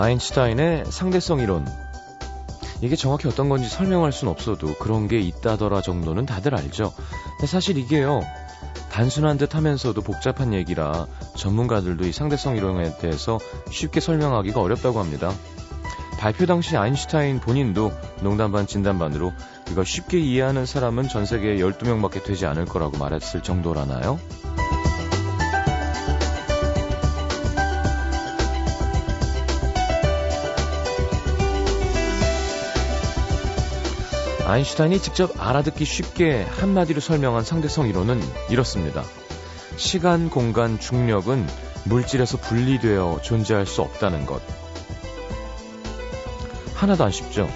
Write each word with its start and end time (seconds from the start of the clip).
아인슈타인의 0.00 0.86
상대성 0.86 1.40
이론. 1.40 1.66
이게 2.80 2.96
정확히 2.96 3.28
어떤 3.28 3.50
건지 3.50 3.68
설명할 3.68 4.12
순 4.12 4.28
없어도 4.28 4.74
그런 4.78 5.08
게 5.08 5.20
있다더라 5.20 5.82
정도는 5.82 6.24
다들 6.24 6.54
알죠. 6.54 6.94
근데 7.36 7.46
사실 7.46 7.76
이게요. 7.76 8.22
단순한 8.90 9.36
듯 9.36 9.54
하면서도 9.54 10.00
복잡한 10.00 10.54
얘기라 10.54 11.06
전문가들도 11.36 12.06
이 12.06 12.12
상대성 12.12 12.56
이론에 12.56 12.96
대해서 12.96 13.38
쉽게 13.70 14.00
설명하기가 14.00 14.58
어렵다고 14.58 15.00
합니다. 15.00 15.34
발표 16.18 16.46
당시 16.46 16.78
아인슈타인 16.78 17.38
본인도 17.38 17.92
농담 18.22 18.52
반 18.52 18.66
진담 18.66 18.98
반으로 18.98 19.32
이걸 19.70 19.84
쉽게 19.84 20.18
이해하는 20.18 20.64
사람은 20.64 21.08
전 21.08 21.26
세계에 21.26 21.56
12명밖에 21.56 22.24
되지 22.24 22.46
않을 22.46 22.64
거라고 22.64 22.96
말했을 22.96 23.42
정도라나요? 23.42 24.18
아인슈타인이 34.50 34.98
직접 34.98 35.30
알아듣기 35.40 35.84
쉽게 35.84 36.42
한마디로 36.42 37.00
설명한 37.00 37.44
상대성 37.44 37.86
이론은 37.86 38.20
이렇습니다. 38.48 39.04
시간, 39.76 40.28
공간, 40.28 40.80
중력은 40.80 41.46
물질에서 41.84 42.36
분리되어 42.38 43.20
존재할 43.22 43.64
수 43.64 43.80
없다는 43.82 44.26
것. 44.26 44.42
하나도 46.74 47.04
안 47.04 47.12
쉽죠? 47.12 47.48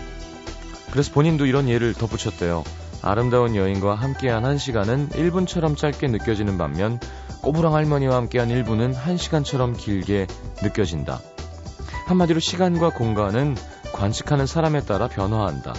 그래서 0.92 1.10
본인도 1.12 1.46
이런 1.46 1.68
예를 1.68 1.94
덧붙였대요. 1.94 2.62
아름다운 3.02 3.56
여인과 3.56 3.96
함께한 3.96 4.44
한 4.44 4.56
시간은 4.56 5.08
1분처럼 5.08 5.76
짧게 5.76 6.06
느껴지는 6.06 6.56
반면 6.56 7.00
꼬부랑 7.42 7.74
할머니와 7.74 8.14
함께한 8.14 8.50
1분은 8.50 8.94
1시간처럼 8.94 9.76
길게 9.76 10.28
느껴진다. 10.62 11.20
한마디로 12.06 12.38
시간과 12.38 12.90
공간은 12.90 13.56
관측하는 13.92 14.46
사람에 14.46 14.82
따라 14.82 15.08
변화한다. 15.08 15.74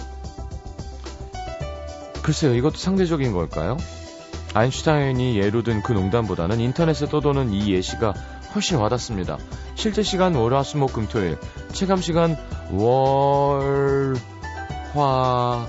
글쎄요, 2.26 2.56
이것도 2.56 2.76
상대적인 2.76 3.32
걸까요? 3.32 3.76
아인슈타인이 4.52 5.38
예로 5.38 5.62
든 5.62 5.80
그 5.80 5.92
농담보다는 5.92 6.58
인터넷에 6.58 7.06
떠도는 7.06 7.52
이 7.52 7.72
예시가 7.72 8.14
훨씬 8.52 8.78
와닿습니다. 8.78 9.38
실제 9.76 10.02
시간 10.02 10.34
월, 10.34 10.52
화, 10.52 10.64
수, 10.64 10.76
목, 10.76 10.92
금, 10.92 11.06
토일. 11.06 11.38
체감 11.72 12.00
시간 12.00 12.36
월, 12.72 14.16
화, 14.92 15.68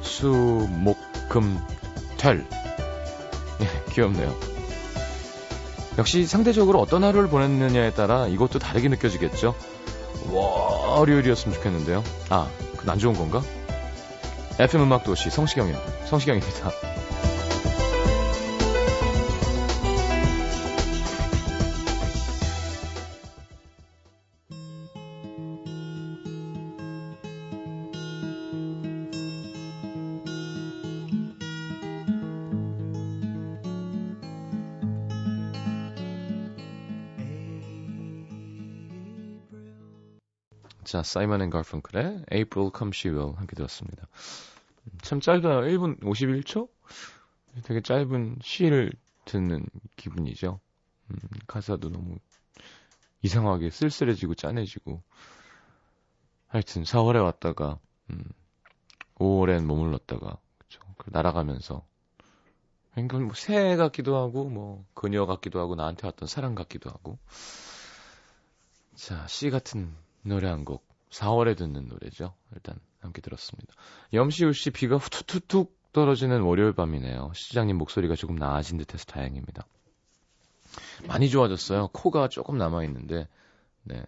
수, 0.00 0.28
목, 0.70 0.98
금, 1.28 1.58
털. 2.16 2.46
예, 3.60 3.92
귀엽네요. 3.92 4.32
역시 5.98 6.26
상대적으로 6.26 6.78
어떤 6.80 7.02
하루를 7.02 7.28
보냈느냐에 7.28 7.90
따라 7.94 8.28
이것도 8.28 8.60
다르게 8.60 8.88
느껴지겠죠? 8.88 9.52
월요일이었으면 10.30 11.56
좋겠는데요. 11.56 12.04
아, 12.30 12.48
그건 12.76 12.90
안 12.90 12.98
좋은 13.00 13.14
건가? 13.14 13.42
FM 14.58 14.82
음악 14.82 15.04
도시 15.04 15.30
성시경입니다. 15.30 15.80
성시경입니다. 16.06 16.70
자, 40.88 41.02
사이먼 41.02 41.42
앤 41.42 41.50
가펑클의 41.50 42.24
April 42.32 42.70
Come 42.74 42.92
She 42.94 43.14
Will 43.14 43.36
함께 43.36 43.54
들었습니다. 43.54 44.08
참 45.08 45.20
짧아요. 45.20 45.62
1분 45.62 45.98
51초? 46.02 46.68
되게 47.64 47.80
짧은 47.80 48.40
시를 48.42 48.92
듣는 49.24 49.64
기분이죠. 49.96 50.60
음, 51.10 51.16
가사도 51.46 51.88
너무 51.88 52.18
이상하게 53.22 53.70
쓸쓸해지고 53.70 54.34
짠해지고. 54.34 55.02
하여튼 56.48 56.82
4월에 56.82 57.24
왔다가 57.24 57.78
음, 58.10 58.22
5월엔 59.14 59.64
머물렀다가 59.64 60.36
그쵸? 60.58 60.82
날아가면서 61.06 61.86
그러니까 62.90 63.18
뭐새 63.18 63.76
같기도 63.76 64.18
하고 64.18 64.50
뭐 64.50 64.84
그녀 64.92 65.24
같기도 65.24 65.58
하고 65.58 65.74
나한테 65.74 66.06
왔던 66.06 66.28
사랑 66.28 66.54
같기도 66.54 66.90
하고. 66.90 67.18
자, 68.94 69.26
시 69.26 69.48
같은 69.48 69.90
노래 70.20 70.48
한 70.48 70.66
곡. 70.66 70.86
4월에 71.08 71.56
듣는 71.56 71.88
노래죠. 71.88 72.34
일단 72.52 72.78
함께 73.00 73.20
들었습니다. 73.20 73.74
염시우 74.12 74.52
씨 74.52 74.70
비가 74.70 74.96
후툭툭툭 74.96 75.78
떨어지는 75.92 76.42
월요일 76.42 76.72
밤이네요. 76.72 77.32
시장님 77.34 77.76
목소리가 77.78 78.14
조금 78.14 78.36
나아진 78.36 78.78
듯해서 78.78 79.04
다행입니다. 79.06 79.66
많이 81.06 81.28
좋아졌어요. 81.30 81.88
코가 81.88 82.28
조금 82.28 82.58
남아 82.58 82.84
있는데, 82.84 83.28
네. 83.84 84.04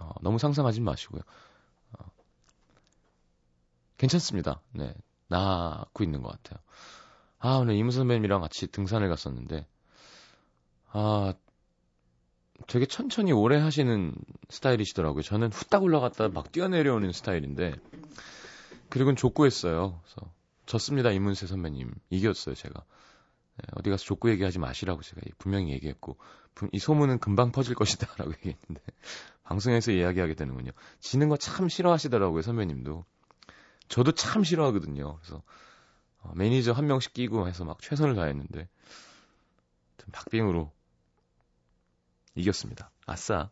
어, 0.00 0.12
너무 0.22 0.38
상상하지 0.38 0.80
마시고요. 0.80 1.22
어, 1.92 2.04
괜찮습니다. 3.98 4.60
네. 4.72 4.94
나고 5.28 6.04
있는 6.04 6.22
것 6.22 6.30
같아요. 6.30 6.62
아, 7.38 7.56
오늘 7.56 7.74
이무 7.74 7.90
선배님이랑 7.90 8.40
같이 8.40 8.66
등산을 8.66 9.08
갔었는데, 9.08 9.66
아, 10.92 11.34
되게 12.66 12.86
천천히 12.86 13.32
오래 13.32 13.58
하시는 13.58 14.14
스타일이시더라고요. 14.48 15.22
저는 15.22 15.52
후딱 15.52 15.82
올라갔다 15.82 16.28
막 16.28 16.52
뛰어내려오는 16.52 17.12
스타일인데 17.12 17.74
그리고 18.88 19.14
족구했어요. 19.14 20.00
그래서 20.02 20.32
졌습니다. 20.66 21.10
이문세 21.10 21.46
선배님 21.46 21.92
이겼어요. 22.10 22.54
제가 22.54 22.84
네, 23.56 23.64
어디 23.76 23.90
가서 23.90 24.04
족구 24.04 24.30
얘기하지 24.30 24.58
마시라고 24.58 25.02
제가 25.02 25.20
분명히 25.38 25.72
얘기했고 25.72 26.16
이 26.72 26.78
소문은 26.78 27.18
금방 27.18 27.52
퍼질 27.52 27.74
것이다라고 27.74 28.32
얘기했는데 28.44 28.82
방송에서 29.42 29.92
이야기하게 29.92 30.34
되는군요. 30.34 30.72
지는 31.00 31.28
거 31.28 31.36
참 31.36 31.68
싫어하시더라고요. 31.68 32.42
선배님도 32.42 33.04
저도 33.88 34.12
참 34.12 34.44
싫어하거든요. 34.44 35.18
그래서 35.18 35.42
어, 36.22 36.32
매니저 36.36 36.72
한 36.72 36.86
명씩 36.86 37.12
끼고 37.14 37.48
해서 37.48 37.64
막 37.64 37.80
최선을 37.80 38.14
다했는데 38.14 38.68
박빙으로 40.12 40.72
이겼습니다. 42.34 42.90
아싸. 43.06 43.50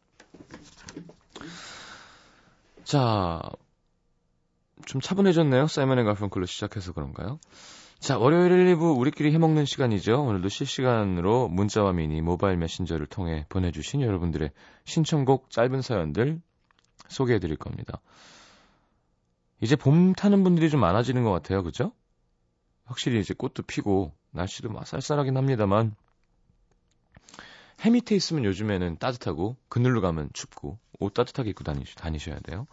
자, 2.84 3.42
좀 4.86 5.00
차분해졌네요. 5.00 5.66
사이먼 5.66 5.98
앤 5.98 6.04
가펑클로 6.06 6.46
시작해서 6.46 6.92
그런가요? 6.92 7.38
자, 7.98 8.16
월요일 8.16 8.52
1, 8.52 8.76
2부 8.76 8.96
우리끼리 8.96 9.32
해먹는 9.32 9.64
시간이죠. 9.64 10.22
오늘도 10.22 10.48
실시간으로 10.48 11.48
문자와 11.48 11.92
미니 11.92 12.20
모바일 12.20 12.56
메신저를 12.56 13.06
통해 13.06 13.44
보내주신 13.48 14.02
여러분들의 14.02 14.50
신청곡 14.84 15.50
짧은 15.50 15.82
사연들 15.82 16.40
소개해 17.08 17.40
드릴 17.40 17.56
겁니다. 17.56 18.00
이제 19.60 19.74
봄 19.74 20.12
타는 20.12 20.44
분들이 20.44 20.70
좀 20.70 20.80
많아지는 20.80 21.24
것 21.24 21.32
같아요. 21.32 21.64
그죠? 21.64 21.92
확실히 22.84 23.20
이제 23.20 23.34
꽃도 23.34 23.64
피고 23.64 24.14
날씨도 24.30 24.70
막 24.70 24.86
쌀쌀하긴 24.86 25.36
합니다만 25.36 25.96
해 27.84 27.90
밑에 27.90 28.16
있으면 28.16 28.44
요즘에는 28.44 28.98
따뜻하고 28.98 29.56
그늘로 29.68 30.00
가면 30.00 30.30
춥고 30.32 30.78
옷 30.98 31.14
따뜻하게 31.14 31.50
입고 31.50 31.64
다니, 31.64 31.84
다니셔야 31.96 32.40
돼요. 32.40 32.66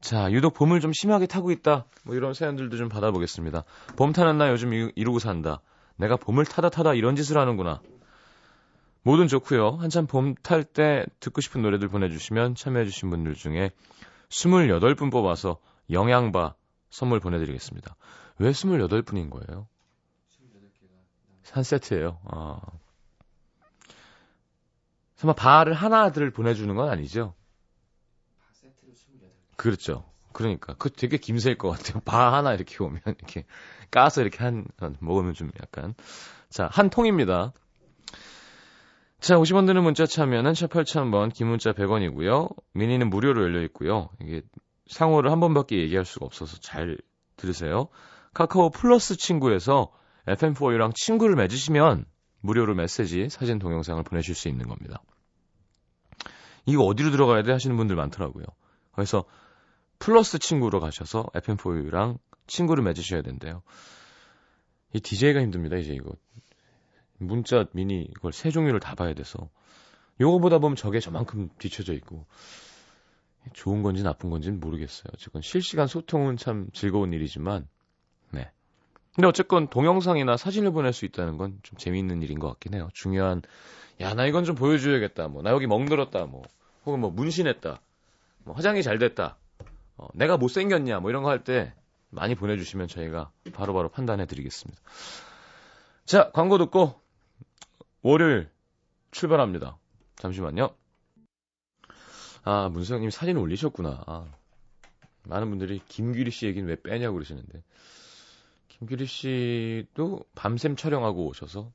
자, 0.00 0.32
유독 0.32 0.54
봄을 0.54 0.80
좀 0.80 0.92
심하게 0.92 1.26
타고 1.26 1.50
있다. 1.52 1.86
뭐 2.04 2.16
이런 2.16 2.34
사연들도 2.34 2.76
좀 2.76 2.88
받아보겠습니다. 2.88 3.64
봄 3.96 4.12
타는 4.12 4.38
나 4.38 4.50
요즘 4.50 4.72
이러고 4.72 5.18
산다. 5.18 5.60
내가 5.96 6.16
봄을 6.16 6.44
타다 6.44 6.70
타다 6.70 6.94
이런 6.94 7.14
짓을 7.14 7.38
하는구나. 7.38 7.80
뭐든 9.04 9.28
좋고요. 9.28 9.72
한참 9.80 10.06
봄 10.06 10.34
탈 10.42 10.64
때 10.64 11.04
듣고 11.20 11.40
싶은 11.40 11.62
노래들 11.62 11.88
보내주시면 11.88 12.54
참여해주신 12.54 13.10
분들 13.10 13.34
중에 13.34 13.70
28분 14.28 15.10
뽑아서 15.12 15.58
영양바 15.90 16.54
선물 16.90 17.20
보내드리겠습니다. 17.20 17.96
왜 18.38 18.50
28분인 18.50 19.30
거예요? 19.30 19.68
한 21.50 21.62
세트예요. 21.62 22.18
아. 22.24 22.60
설마 25.22 25.34
바를 25.34 25.72
하나들 25.72 26.30
보내주는 26.32 26.74
건 26.74 26.88
아니죠? 26.88 27.34
그렇죠. 29.56 30.04
그러니까 30.32 30.74
그 30.74 30.90
되게 30.90 31.16
김새일 31.16 31.58
것 31.58 31.70
같아요. 31.70 32.00
바 32.04 32.32
하나 32.32 32.54
이렇게 32.54 32.82
오면 32.82 33.00
이렇게 33.06 33.44
까서 33.90 34.22
이렇게 34.22 34.42
한 34.42 34.66
먹으면 34.98 35.34
좀 35.34 35.50
약간 35.60 35.94
자한 36.48 36.90
통입니다. 36.90 37.52
자 39.20 39.36
50원 39.36 39.66
드는 39.66 39.84
문자 39.84 40.06
참여는 40.06 40.54
샵 40.54 40.70
8000번 40.70 41.32
긴 41.32 41.46
문자 41.46 41.72
100원이고요. 41.72 42.52
미니는 42.72 43.08
무료로 43.08 43.42
열려 43.42 43.62
있고요. 43.62 44.10
이게 44.20 44.42
상호를 44.88 45.30
한 45.30 45.38
번밖에 45.38 45.78
얘기할 45.78 46.04
수가 46.04 46.26
없어서 46.26 46.58
잘 46.58 46.98
들으세요. 47.36 47.88
카카오 48.34 48.70
플러스 48.70 49.16
친구에서 49.16 49.92
FM4U랑 50.26 50.94
친구를 50.96 51.36
맺으시면 51.36 52.06
무료로 52.40 52.74
메시지, 52.74 53.28
사진, 53.28 53.58
동영상을 53.60 54.02
보내실 54.02 54.34
수 54.34 54.48
있는 54.48 54.66
겁니다. 54.66 55.00
이거 56.66 56.84
어디로 56.84 57.10
들어가야 57.10 57.42
돼 57.42 57.52
하시는 57.52 57.76
분들 57.76 57.96
많더라고요. 57.96 58.44
그래서 58.92 59.24
플러스 59.98 60.38
친구로 60.38 60.80
가셔서 60.80 61.26
FM4U랑 61.34 62.18
친구를 62.46 62.84
맺으셔야 62.84 63.22
된대요. 63.22 63.62
이 64.92 65.00
DJ가 65.00 65.40
힘듭니다, 65.40 65.76
이제 65.76 65.92
이거. 65.94 66.12
문자, 67.18 67.66
미니, 67.72 68.02
이걸 68.02 68.32
세 68.32 68.50
종류를 68.50 68.80
다 68.80 68.94
봐야 68.94 69.14
돼서. 69.14 69.48
요거 70.20 70.38
보다 70.40 70.58
보면 70.58 70.76
저게 70.76 71.00
저만큼 71.00 71.50
뒤쳐져 71.58 71.94
있고. 71.94 72.26
좋은 73.54 73.82
건지 73.82 74.02
나쁜 74.02 74.30
건지는 74.30 74.60
모르겠어요. 74.60 75.06
어쨌건 75.14 75.42
실시간 75.42 75.86
소통은 75.86 76.36
참 76.36 76.68
즐거운 76.72 77.12
일이지만, 77.12 77.68
네. 78.30 78.50
근데 79.14 79.26
어쨌건 79.28 79.68
동영상이나 79.68 80.36
사진을 80.36 80.72
보낼 80.72 80.92
수 80.92 81.04
있다는 81.04 81.36
건 81.36 81.58
좀 81.62 81.76
재미있는 81.78 82.22
일인 82.22 82.38
것 82.38 82.48
같긴 82.48 82.74
해요. 82.74 82.88
중요한, 82.94 83.42
야, 84.00 84.14
나 84.14 84.26
이건 84.26 84.44
좀 84.44 84.54
보여줘야겠다. 84.54 85.28
뭐, 85.28 85.42
나 85.42 85.50
여기 85.50 85.66
멍들었다. 85.66 86.24
뭐, 86.26 86.42
혹은 86.86 87.00
뭐, 87.00 87.10
문신했다. 87.10 87.80
뭐, 88.44 88.54
화장이 88.54 88.82
잘 88.82 88.98
됐다. 88.98 89.36
어, 89.96 90.08
내가 90.14 90.36
못 90.38 90.48
생겼냐. 90.48 91.00
뭐, 91.00 91.10
이런 91.10 91.22
거 91.22 91.28
할 91.28 91.44
때 91.44 91.74
많이 92.10 92.34
보내주시면 92.34 92.88
저희가 92.88 93.30
바로바로 93.52 93.74
바로 93.74 93.88
판단해 93.90 94.26
드리겠습니다. 94.26 94.80
자, 96.06 96.30
광고 96.32 96.56
듣고, 96.58 96.98
월요일 98.02 98.48
출발합니다. 99.10 99.76
잠시만요. 100.16 100.70
아, 102.44 102.68
문수영님 102.70 103.10
사진 103.10 103.36
올리셨구나. 103.36 104.04
아, 104.06 104.26
많은 105.24 105.50
분들이 105.50 105.80
김규리 105.86 106.30
씨 106.30 106.46
얘기는 106.46 106.66
왜 106.68 106.76
빼냐고 106.82 107.14
그러시는데. 107.14 107.62
김규리 108.82 109.06
씨도 109.06 110.24
밤샘 110.34 110.74
촬영하고 110.74 111.26
오셔서 111.28 111.70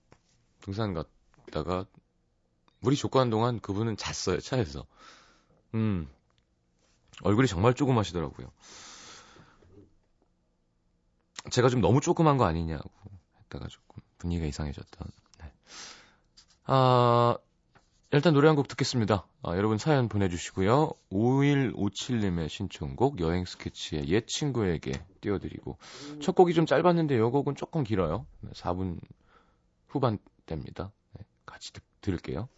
등산 0.59 0.93
갔다가 0.93 1.85
물이 2.81 2.97
족구한 2.97 3.29
동안 3.29 3.61
그분은 3.61 3.95
잤어요, 3.95 4.41
차에서. 4.41 4.85
음, 5.73 6.09
얼굴이 7.21 7.47
정말 7.47 7.73
조그마시더라고요. 7.75 8.51
제가 11.49 11.69
좀 11.69 11.79
너무 11.79 12.01
조그만 12.01 12.37
거 12.37 12.43
아니냐고 12.43 12.89
했다가 13.39 13.69
조금 13.69 14.03
분위기가 14.17 14.45
이상해졌던. 14.45 15.07
네. 15.39 15.53
아, 16.65 17.37
일단 18.17 18.33
노래 18.33 18.47
한 18.47 18.55
곡 18.55 18.67
듣겠습니다. 18.67 19.27
아, 19.43 19.55
여러분 19.55 19.77
사연 19.77 20.09
보내주시고요. 20.09 20.91
5157님의 21.11 22.49
신청곡 22.49 23.19
여행 23.19 23.45
스케치의 23.45 24.09
옛 24.09 24.25
친구에게 24.25 24.91
띄워드리고 25.21 25.77
첫 26.19 26.33
곡이 26.33 26.55
좀 26.55 26.65
짧았는데 26.65 27.15
이 27.15 27.19
곡은 27.19 27.53
조금 27.55 27.83
길어요. 27.83 28.25
4분 28.53 28.99
후반대입니다. 29.89 30.91
네, 31.13 31.25
같이 31.45 31.71
듣, 31.73 31.83
들을게요. 32.01 32.49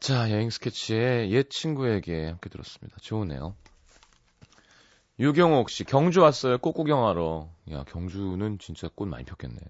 자, 0.00 0.30
여행 0.30 0.48
스케치의 0.48 1.30
옛 1.30 1.50
친구에게 1.50 2.28
함께 2.28 2.48
들었습니다. 2.48 2.96
좋으네요. 3.02 3.54
유경옥 5.18 5.68
씨, 5.68 5.84
경주 5.84 6.22
왔어요. 6.22 6.56
꽃 6.56 6.72
구경하러. 6.72 7.50
야, 7.72 7.84
경주는 7.84 8.58
진짜 8.58 8.88
꽃 8.94 9.04
많이 9.04 9.24
폈겠네. 9.24 9.60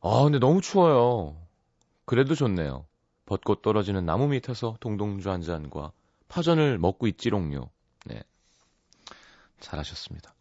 아, 0.00 0.22
근데 0.22 0.38
너무 0.38 0.60
추워요. 0.60 1.36
그래도 2.04 2.36
좋네요. 2.36 2.86
벚꽃 3.26 3.62
떨어지는 3.62 4.06
나무 4.06 4.28
밑에서 4.28 4.76
동동주 4.78 5.28
한 5.28 5.42
잔과 5.42 5.90
파전을 6.28 6.78
먹고 6.78 7.08
있지롱요. 7.08 7.68
네. 8.06 8.22
잘하셨습니다. 9.58 10.32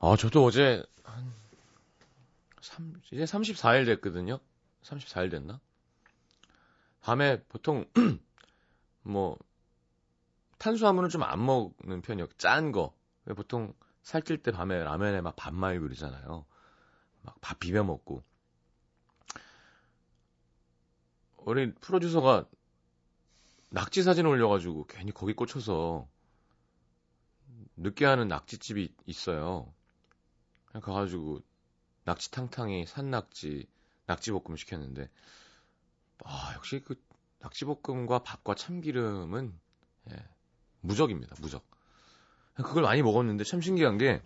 아, 0.00 0.16
저도 0.18 0.44
어제 0.44 0.82
한 1.04 1.32
3, 2.60 2.92
이제 3.12 3.22
34일 3.22 3.86
됐거든요. 3.86 4.40
34일 4.82 5.30
됐나? 5.30 5.60
밤에 7.02 7.42
보통 7.44 7.84
뭐 9.02 9.38
탄수화물은 10.58 11.08
좀 11.10 11.22
안 11.22 11.44
먹는 11.44 12.02
편이요. 12.02 12.28
짠 12.38 12.72
거. 12.72 12.94
보통 13.36 13.74
살찔 14.02 14.42
때 14.42 14.50
밤에 14.52 14.82
라면에 14.82 15.20
막 15.20 15.36
밥 15.36 15.54
말고 15.54 15.82
그러잖아요. 15.82 16.46
막 17.22 17.36
밥 17.40 17.58
비벼 17.58 17.84
먹고. 17.84 18.22
우리 21.38 21.74
프로듀서가 21.74 22.48
낙지 23.70 24.02
사진 24.02 24.26
올려가지고 24.26 24.86
괜히 24.86 25.12
거기 25.12 25.32
꽂혀서 25.34 26.08
늦게 27.76 28.04
하는 28.04 28.28
낙지집이 28.28 28.94
있어요. 29.06 29.72
가가지고 30.72 31.40
낙지 32.04 32.30
탕탕이 32.30 32.86
산낙지 32.86 33.66
낙지볶음 34.06 34.56
시켰는데 34.56 35.10
아, 36.24 36.52
역시 36.56 36.80
그 36.84 36.94
낙지볶음과 37.40 38.20
밥과 38.22 38.54
참기름은 38.54 39.58
예, 40.10 40.16
무적입니다. 40.80 41.36
무적. 41.40 41.64
그걸 42.54 42.82
많이 42.82 43.02
먹었는데 43.02 43.44
참 43.44 43.60
신기한 43.60 43.98
게 43.98 44.22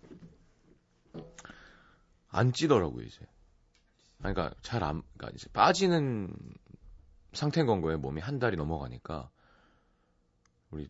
안 2.28 2.52
찌더라고요, 2.52 3.04
이제. 3.04 3.20
그러니까 4.19 4.52
잘 4.62 4.82
안, 4.84 5.02
그러니까 5.16 5.31
이제 5.34 5.48
빠지는 5.52 6.34
상태인 7.32 7.66
건 7.66 7.81
거예요. 7.81 7.98
몸이 7.98 8.20
한 8.20 8.38
달이 8.38 8.56
넘어가니까. 8.56 9.31
우리 10.70 10.88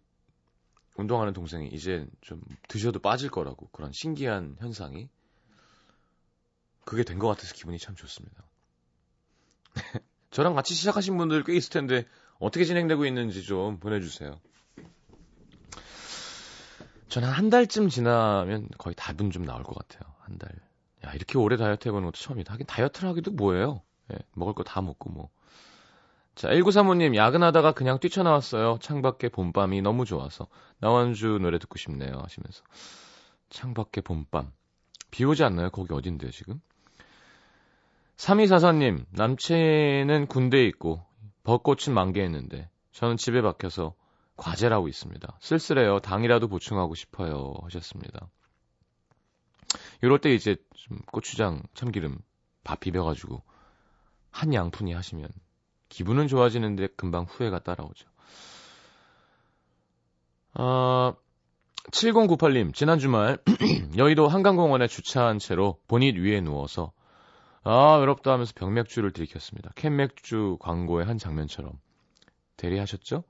운동하는 0.96 1.32
동생이 1.32 1.68
이제 1.68 2.06
좀 2.20 2.40
드셔도 2.68 2.98
빠질 3.00 3.30
거라고 3.30 3.68
그런 3.70 3.92
신기한 3.92 4.56
현상이 4.58 5.08
그게 6.84 7.04
된 7.04 7.18
것 7.18 7.28
같아서 7.28 7.54
기분이 7.54 7.78
참 7.78 7.94
좋습니다. 7.94 8.44
저랑 10.36 10.52
같이 10.52 10.74
시작하신 10.74 11.16
분들 11.16 11.44
꽤 11.44 11.56
있을 11.56 11.70
텐데 11.70 12.04
어떻게 12.38 12.66
진행되고 12.66 13.06
있는지 13.06 13.42
좀 13.42 13.78
보내주세요. 13.78 14.38
저는 17.08 17.26
한 17.30 17.48
달쯤 17.48 17.88
지나면 17.88 18.68
거의 18.76 18.94
답은 18.94 19.30
좀 19.30 19.46
나올 19.46 19.62
것 19.62 19.74
같아요. 19.74 20.12
한 20.20 20.36
달. 20.36 20.50
야, 21.06 21.14
이렇게 21.14 21.38
오래 21.38 21.56
다이어트 21.56 21.88
해보는 21.88 22.04
것도 22.08 22.18
처음이다. 22.20 22.52
하긴 22.52 22.66
다이어트를 22.66 23.08
하기도 23.08 23.30
뭐예요. 23.30 23.80
예, 24.12 24.18
먹을 24.34 24.52
거 24.52 24.62
다 24.62 24.82
먹고 24.82 25.08
뭐. 25.08 25.30
자, 26.34 26.48
1935님, 26.50 27.16
야근하다가 27.16 27.72
그냥 27.72 27.98
뛰쳐나왔어요. 27.98 28.78
창밖에 28.82 29.30
봄밤이 29.30 29.80
너무 29.80 30.04
좋아서. 30.04 30.48
나원주 30.80 31.38
노래 31.40 31.58
듣고 31.58 31.78
싶네요. 31.78 32.12
하시면서. 32.22 32.62
창밖에 33.48 34.02
봄밤. 34.02 34.52
비 35.10 35.24
오지 35.24 35.44
않나요? 35.44 35.70
거기 35.70 35.94
어딘데요, 35.94 36.30
지금? 36.30 36.60
3244님, 38.16 39.04
남친은 39.10 40.26
군대에 40.26 40.64
있고 40.66 41.04
벚꽃은 41.44 41.92
만개했는데 41.94 42.68
저는 42.92 43.16
집에 43.16 43.42
박혀서 43.42 43.94
과제를 44.36 44.74
하고 44.74 44.88
있습니다. 44.88 45.38
쓸쓸해요. 45.40 46.00
당이라도 46.00 46.48
보충하고 46.48 46.94
싶어요. 46.94 47.54
하셨습니다. 47.62 48.28
이럴 50.02 50.18
때 50.18 50.32
이제 50.34 50.56
좀 50.74 50.98
고추장, 51.10 51.62
참기름, 51.74 52.18
밥 52.64 52.80
비벼가지고 52.80 53.42
한 54.30 54.52
양푼이 54.52 54.92
하시면 54.92 55.28
기분은 55.88 56.28
좋아지는데 56.28 56.88
금방 56.96 57.24
후회가 57.24 57.60
따라오죠. 57.60 58.08
아, 60.54 61.14
7098님, 61.92 62.74
지난 62.74 62.98
주말 62.98 63.38
여의도 63.96 64.26
한강공원에 64.26 64.86
주차한 64.88 65.38
채로 65.38 65.78
본닛 65.86 66.16
위에 66.16 66.40
누워서 66.40 66.92
아, 67.68 67.96
외롭다 67.96 68.30
하면서 68.30 68.52
병맥주를 68.54 69.12
들이켰습니다. 69.12 69.72
캔맥주 69.74 70.56
광고의 70.60 71.04
한 71.04 71.18
장면처럼. 71.18 71.72
대리하셨죠? 72.56 73.24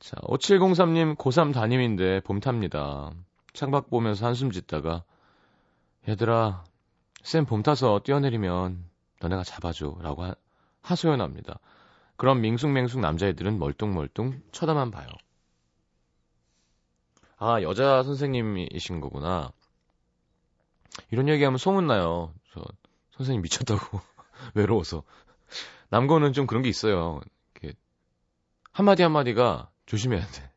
자, 0.00 0.16
5703님 0.22 1.16
고3 1.16 1.54
담임인데 1.54 2.18
봄 2.22 2.40
탑니다. 2.40 3.12
창밖 3.52 3.90
보면서 3.90 4.26
한숨 4.26 4.50
짓다가 4.50 5.04
얘들아, 6.08 6.64
쌤 7.22 7.46
봄 7.46 7.62
타서 7.62 8.00
뛰어내리면 8.02 8.84
너네가 9.20 9.44
잡아줘 9.44 9.98
라고 10.00 10.24
하, 10.24 10.34
하소연합니다. 10.82 11.60
그럼 12.16 12.40
밍숭맹숭 12.40 13.00
남자애들은 13.00 13.60
멀뚱멀뚱 13.60 14.42
쳐다만 14.50 14.90
봐요. 14.90 15.06
아, 17.38 17.62
여자 17.62 18.02
선생님이신 18.02 19.00
거구나. 19.00 19.52
이런 21.12 21.28
얘기하면 21.28 21.56
소문나요. 21.56 22.34
저 22.52 22.64
선생님 23.20 23.42
미쳤다고 23.42 24.00
외로워서 24.54 25.02
남고는 25.90 26.32
좀 26.32 26.46
그런 26.46 26.62
게 26.62 26.70
있어요. 26.70 27.20
이렇게 27.54 27.76
한마디 28.72 29.02
한마디가 29.02 29.70
조심해야 29.84 30.26
돼. 30.26 30.50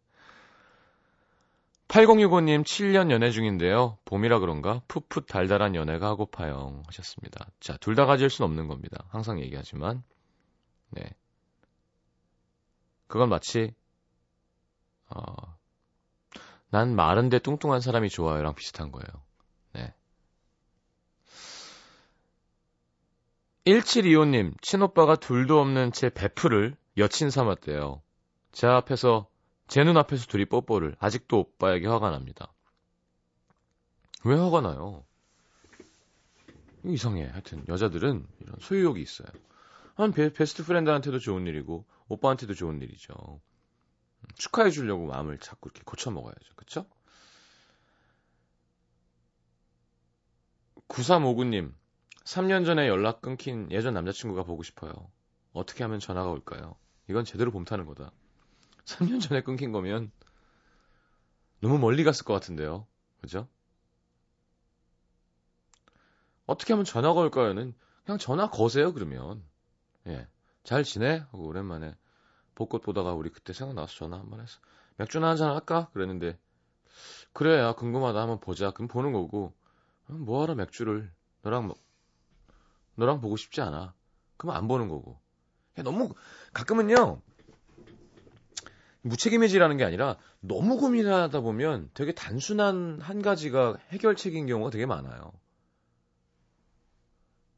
8065님 1.90 2.64
7년 2.64 3.12
연애 3.12 3.30
중인데요. 3.32 3.98
봄이라 4.06 4.40
그런가 4.40 4.82
풋풋 4.88 5.28
달달한 5.28 5.76
연애가 5.76 6.08
하고파요 6.08 6.84
하셨습니다. 6.88 7.48
자, 7.60 7.76
둘 7.78 7.96
다 7.96 8.06
가질 8.06 8.30
순 8.30 8.46
없는 8.46 8.68
겁니다. 8.68 9.04
항상 9.10 9.42
얘기하지만 9.42 10.02
네. 10.90 11.04
그건 13.08 13.28
마치 13.30 13.74
어, 15.10 15.36
난 16.70 16.96
마른데 16.96 17.40
뚱뚱한 17.40 17.82
사람이 17.82 18.10
좋아요랑 18.10 18.56
비슷한 18.56 18.92
거예요. 18.92 19.06
1725님, 23.66 24.62
친오빠가 24.62 25.16
둘도 25.16 25.60
없는 25.60 25.94
제 25.94 26.10
베프를 26.10 26.76
여친 26.98 27.30
삼았대요. 27.30 28.02
제 28.52 28.68
앞에서 28.68 29.28
제 29.68 29.84
눈앞에서 29.84 30.28
둘이 30.28 30.46
뽀뽀를 30.46 30.96
아직도 31.00 31.40
오빠에게 31.40 31.88
화가 31.88 32.10
납니다. 32.12 32.54
왜 34.26 34.36
화가 34.36 34.62
나요? 34.62 35.06
이상해. 36.84 37.26
하여튼 37.26 37.64
여자들은 37.70 38.28
이런 38.42 38.56
소유욕이 38.60 39.02
있어요. 39.02 39.28
한 39.96 40.12
베, 40.12 40.34
베스트 40.34 40.66
프렌드한테도 40.66 41.20
좋은 41.20 41.48
일이고 41.48 41.86
오빠한테도 42.10 42.54
좋은 42.54 42.82
일이죠. 42.82 43.40
축하해 44.36 44.72
주려고 44.72 45.06
마음을 45.08 45.38
자꾸 45.40 45.70
이렇게 45.70 45.84
고쳐 45.86 46.12
먹어야죠. 46.12 46.54
그쵸? 46.56 46.86
9359님, 50.90 51.74
3년 52.26 52.66
전에 52.66 52.88
연락 52.88 53.22
끊긴 53.22 53.70
예전 53.72 53.94
남자친구가 53.94 54.44
보고 54.44 54.64
싶어요. 54.64 54.92
어떻게 55.54 55.84
하면 55.84 56.00
전화가 56.00 56.30
올까요? 56.30 56.76
이건 57.10 57.26
제대로 57.26 57.52
봄타는 57.52 57.86
거다. 57.86 58.12
3년 58.86 59.20
전에 59.22 59.42
끊긴 59.42 59.72
거면 59.72 60.12
너무 61.60 61.78
멀리 61.80 62.04
갔을 62.04 62.26
것 62.26 62.34
같은데요. 62.34 62.88
그죠? 63.22 63.48
어떻게 66.46 66.74
하면 66.74 66.86
전화가 66.86 67.20
올까요는 67.22 67.74
그냥 68.06 68.18
전화 68.18 68.50
거세요, 68.50 68.94
그러면. 68.94 69.44
예. 70.08 70.28
잘 70.64 70.84
지내? 70.84 71.18
하고 71.32 71.46
오랜만에 71.48 71.96
벚꽃 72.56 72.82
보다가 72.84 73.14
우리 73.14 73.30
그때 73.30 73.54
생각나서 73.54 73.94
전화 73.96 74.18
한 74.20 74.30
번 74.30 74.42
했어. 74.42 74.60
맥주나 74.98 75.30
한잔 75.30 75.50
할까? 75.52 75.90
그랬는데, 75.94 76.38
그래, 77.34 77.60
야, 77.60 77.74
궁금하다. 77.74 78.20
한번 78.22 78.40
보자. 78.40 78.72
그럼 78.72 78.88
보는 78.88 79.12
거고, 79.14 79.54
뭐하러 80.08 80.56
맥주를, 80.56 81.12
너랑, 81.42 81.68
뭐, 81.68 81.76
너랑 82.96 83.22
보고 83.22 83.38
싶지 83.38 83.62
않아. 83.62 83.94
그럼 84.38 84.56
안 84.56 84.68
보는 84.68 84.88
거고. 84.88 85.20
너무, 85.76 86.14
가끔은요, 86.54 87.22
무책임해지라는 89.04 89.78
게 89.78 89.84
아니라 89.84 90.18
너무 90.40 90.78
고민하다 90.78 91.42
보면 91.42 91.90
되게 91.94 92.14
단순한 92.14 93.00
한 93.02 93.22
가지가 93.22 93.78
해결책인 93.90 94.48
경우가 94.48 94.70
되게 94.70 94.86
많아요. 94.86 95.34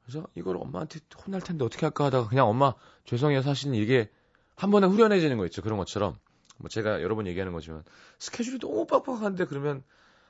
그래서 0.04 0.28
이걸 0.36 0.58
엄마한테 0.58 1.00
혼날 1.26 1.42
텐데 1.42 1.66
어떻게 1.66 1.86
할까 1.86 2.06
하다가 2.06 2.30
그냥 2.30 2.48
엄마 2.48 2.74
죄송해요 3.06 3.42
사실은 3.42 3.74
이게 3.74 4.12
한 4.56 4.70
번에 4.70 4.86
후련해지는 4.88 5.38
거 5.38 5.46
있죠 5.48 5.64
그런 5.64 5.78
것처럼 5.80 6.16
뭐 6.58 6.70
제가 6.70 7.02
여러 7.02 7.16
번 7.16 7.26
얘기하는 7.26 7.54
거지만 7.54 7.84
스케줄이 8.20 8.60
너무 8.60 8.86
빡빡한데 8.86 9.46
그러면 9.46 9.84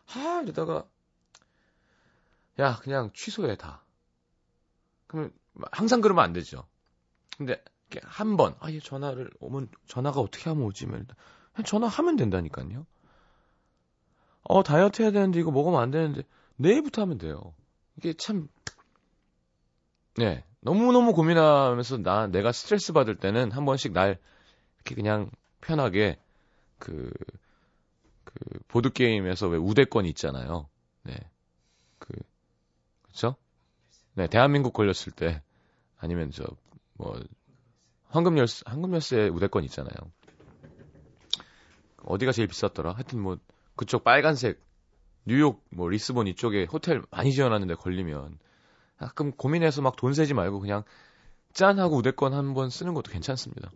하 0.05 0.41
이러다가 0.41 0.85
야 2.57 2.77
그냥 2.77 3.11
취소해 3.13 3.57
다 3.57 3.84
그러면 5.15 5.31
항상 5.71 6.01
그러면 6.01 6.23
안 6.23 6.33
되죠 6.33 6.65
근데 7.37 7.61
한 8.03 8.35
번, 8.35 8.55
아, 8.59 8.71
얘 8.71 8.79
전화를 8.79 9.29
오면, 9.39 9.69
전화가 9.87 10.19
어떻게 10.19 10.49
하면 10.49 10.65
오지? 10.65 10.85
그냥 10.85 11.05
전화하면 11.65 12.17
된다니까요. 12.17 12.85
어, 14.41 14.63
다이어트 14.63 15.01
해야 15.01 15.11
되는데 15.11 15.39
이거 15.39 15.51
먹으면 15.51 15.79
안 15.79 15.91
되는데, 15.91 16.23
내일부터 16.57 17.03
하면 17.03 17.17
돼요. 17.17 17.53
이게 17.95 18.13
참, 18.13 18.49
네. 20.17 20.43
너무너무 20.59 21.13
고민하면서 21.13 21.99
나, 21.99 22.27
내가 22.27 22.51
스트레스 22.51 22.91
받을 22.91 23.15
때는 23.15 23.51
한 23.51 23.65
번씩 23.65 23.93
날, 23.93 24.17
이렇게 24.77 24.95
그냥 24.95 25.29
편하게, 25.61 26.17
그, 26.79 27.11
그, 28.23 28.33
보드게임에서 28.67 29.47
왜 29.47 29.57
우대권 29.57 30.05
있잖아요. 30.07 30.67
네. 31.03 31.15
그, 31.99 32.13
그쵸? 33.03 33.35
네, 34.15 34.27
대한민국 34.27 34.73
걸렸을 34.73 35.11
때, 35.15 35.41
아니면 35.97 36.31
저, 36.31 36.45
뭐, 36.93 37.19
황금 38.09 38.37
열쇠, 38.37 38.63
황금 38.65 38.93
열쇠 38.93 39.27
우대권 39.29 39.63
있잖아요. 39.65 39.95
어디가 42.03 42.31
제일 42.31 42.47
비쌌더라? 42.47 42.93
하여튼 42.93 43.19
뭐, 43.21 43.37
그쪽 43.75 44.03
빨간색, 44.03 44.61
뉴욕, 45.25 45.63
뭐, 45.69 45.89
리스본 45.89 46.27
이쪽에 46.27 46.65
호텔 46.71 47.01
많이 47.11 47.31
지어놨는데 47.33 47.75
걸리면, 47.75 48.39
가끔 48.97 49.31
고민해서 49.33 49.81
막 49.81 49.97
돈 49.97 50.13
세지 50.13 50.33
말고 50.33 50.59
그냥 50.61 50.83
짠! 51.53 51.79
하고 51.79 51.97
우대권 51.97 52.33
한 52.33 52.53
번 52.53 52.69
쓰는 52.69 52.93
것도 52.93 53.11
괜찮습니다. 53.11 53.71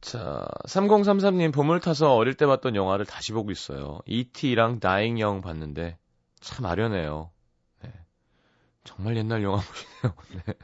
자, 0.00 0.46
3033님, 0.66 1.52
봄을 1.52 1.80
타서 1.80 2.14
어릴 2.14 2.34
때 2.34 2.46
봤던 2.46 2.74
영화를 2.76 3.04
다시 3.06 3.32
보고 3.32 3.50
있어요. 3.50 4.00
E.T.랑 4.06 4.80
다잉 4.80 5.20
영 5.20 5.40
봤는데, 5.42 5.98
참 6.40 6.66
아련해요. 6.66 7.30
네. 7.82 7.92
정말 8.84 9.16
옛날 9.16 9.42
영화 9.42 9.60
보시네요. 9.60 10.14
네. 10.46 10.54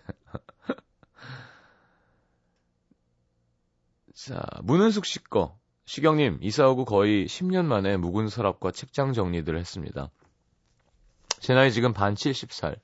자, 4.15 4.43
문은숙 4.63 5.05
씨 5.05 5.23
거. 5.23 5.59
시경님, 5.85 6.39
이사 6.41 6.67
오고 6.69 6.85
거의 6.85 7.27
10년 7.27 7.67
만에 7.67 7.97
묵은 7.97 8.29
서랍과 8.29 8.73
책장 8.73 9.13
정리들을 9.13 9.59
했습니다. 9.59 10.11
제 11.39 11.55
나이 11.55 11.71
지금 11.71 11.93
반 11.93 12.15
70살. 12.15 12.81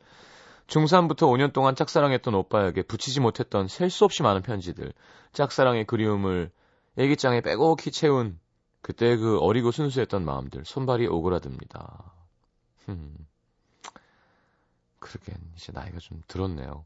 중3부터 0.69 1.23
5년 1.23 1.53
동안 1.53 1.75
짝사랑했던 1.75 2.35
오빠에게 2.35 2.83
붙이지 2.83 3.21
못했던 3.21 3.67
셀 3.67 3.91
수 3.91 4.05
없이 4.05 4.23
많은 4.23 4.43
편지들, 4.43 4.93
짝사랑의 5.33 5.87
그리움을 5.87 6.51
애기장에 6.97 7.41
빼곡히 7.41 7.91
채운 7.91 8.39
그때 8.81 9.17
그 9.17 9.39
어리고 9.39 9.71
순수했던 9.71 10.25
마음들, 10.25 10.65
손발이 10.65 11.09
오그라듭니다. 11.09 12.22
흠. 12.87 13.27
그러게 14.99 15.35
이제 15.57 15.73
나이가 15.73 15.99
좀 15.99 16.23
들었네요. 16.27 16.85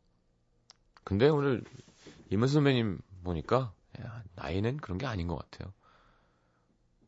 근데 1.05 1.29
오늘 1.29 1.63
이문 2.31 2.49
선배님 2.49 3.01
보니까 3.23 3.73
야, 4.01 4.23
나이는 4.35 4.79
그런 4.79 4.99
게 4.99 5.07
아닌 5.07 5.27
것 5.27 5.37
같아요. 5.37 5.73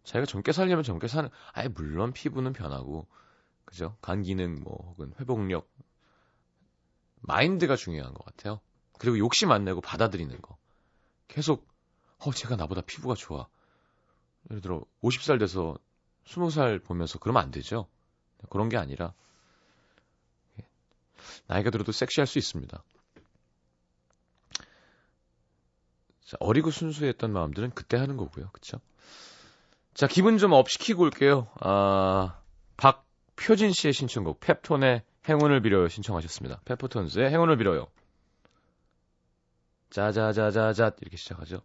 자기가 0.04 0.26
젊게 0.26 0.52
살려면 0.52 0.84
젊게 0.84 1.06
사는, 1.06 1.28
아예 1.52 1.68
물론 1.68 2.12
피부는 2.12 2.52
변하고, 2.54 3.06
그죠? 3.64 3.96
간 4.00 4.22
기능, 4.22 4.62
뭐, 4.62 4.74
혹은 4.90 5.12
회복력, 5.20 5.70
마인드가 7.20 7.76
중요한 7.76 8.14
것 8.14 8.24
같아요. 8.24 8.60
그리고 8.98 9.18
욕심 9.18 9.50
안 9.52 9.64
내고 9.64 9.80
받아들이는 9.80 10.40
거. 10.40 10.56
계속, 11.26 11.68
어, 12.20 12.32
제가 12.32 12.56
나보다 12.56 12.80
피부가 12.82 13.14
좋아. 13.14 13.48
예를 14.50 14.62
들어, 14.62 14.82
50살 15.02 15.38
돼서 15.38 15.76
20살 16.24 16.82
보면서 16.82 17.18
그러면 17.18 17.42
안 17.42 17.50
되죠. 17.50 17.86
그런 18.50 18.68
게 18.68 18.76
아니라, 18.76 19.12
나이가 21.46 21.70
들어도 21.70 21.92
섹시할 21.92 22.26
수 22.26 22.38
있습니다. 22.38 22.82
자, 26.24 26.36
어리고 26.40 26.70
순수했던 26.70 27.32
마음들은 27.32 27.70
그때 27.70 27.96
하는 27.96 28.16
거고요. 28.16 28.50
그쵸? 28.52 28.80
자, 29.94 30.06
기분 30.06 30.38
좀 30.38 30.52
up 30.52 30.68
시키고 30.68 31.02
올게요. 31.04 31.48
아, 31.60 32.38
박표진 32.76 33.72
씨의 33.72 33.92
신청곡, 33.94 34.40
펩톤의 34.40 35.02
행운을 35.28 35.60
빌어요 35.62 35.88
신청하셨습니다. 35.88 36.60
페퍼톤즈의 36.64 37.30
행운을 37.30 37.56
빌어요. 37.56 37.88
자자자자자 39.90 40.92
이렇게 41.00 41.16
시작하죠. 41.16 41.62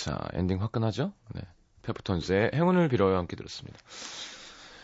자, 0.00 0.18
엔딩 0.32 0.62
화끈하죠? 0.62 1.12
네. 1.34 1.42
페퍼톤스의 1.82 2.52
행운을 2.54 2.88
빌어요 2.88 3.18
함께 3.18 3.36
들었습니다. 3.36 3.78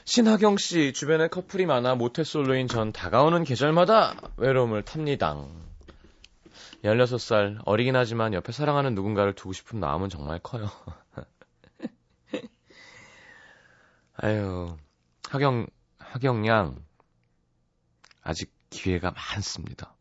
신하경 0.05 0.59
씨, 0.59 0.93
주변에 0.93 1.29
커플이 1.29 1.65
많아 1.65 1.95
모태솔로인 1.95 2.69
전 2.69 2.93
다가오는 2.93 3.45
계절마다 3.45 4.15
외로움을 4.37 4.83
탑니다. 4.83 5.43
16살, 6.85 7.63
어리긴 7.65 7.97
하지만 7.97 8.35
옆에 8.35 8.53
사랑하는 8.53 8.95
누군가를 8.95 9.33
두고 9.33 9.55
싶은 9.55 9.81
마음은 9.81 10.11
정말 10.11 10.39
커요. 10.39 10.71
아유, 14.17 14.77
하경, 15.31 15.67
하경 15.99 16.47
양, 16.47 16.77
아직 18.21 18.53
기회가 18.69 19.13
많습니다. 19.13 19.95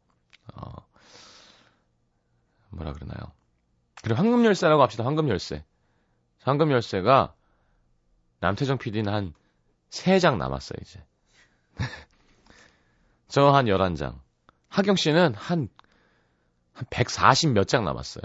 어, 0.54 0.74
뭐라 2.72 2.92
그러나요? 2.92 3.32
그리고 4.06 4.20
황금 4.20 4.46
열쇠라고 4.46 4.84
합시다. 4.84 5.04
황금 5.04 5.30
열쇠. 5.30 5.66
황금 6.44 6.70
열쇠가 6.70 7.34
남태정 8.40 8.78
PD는 8.78 9.12
한 9.12 9.34
3장 9.90 10.38
남았어요, 10.38 10.78
이제. 10.80 11.04
저 13.28 13.52
한 13.52 13.66
11장. 13.66 14.20
하경 14.70 14.96
씨는 14.96 15.34
한, 15.34 15.70
한 16.74 16.86
140 16.92 17.54
몇 17.54 17.66
장 17.68 17.84
남았어요. 17.84 18.22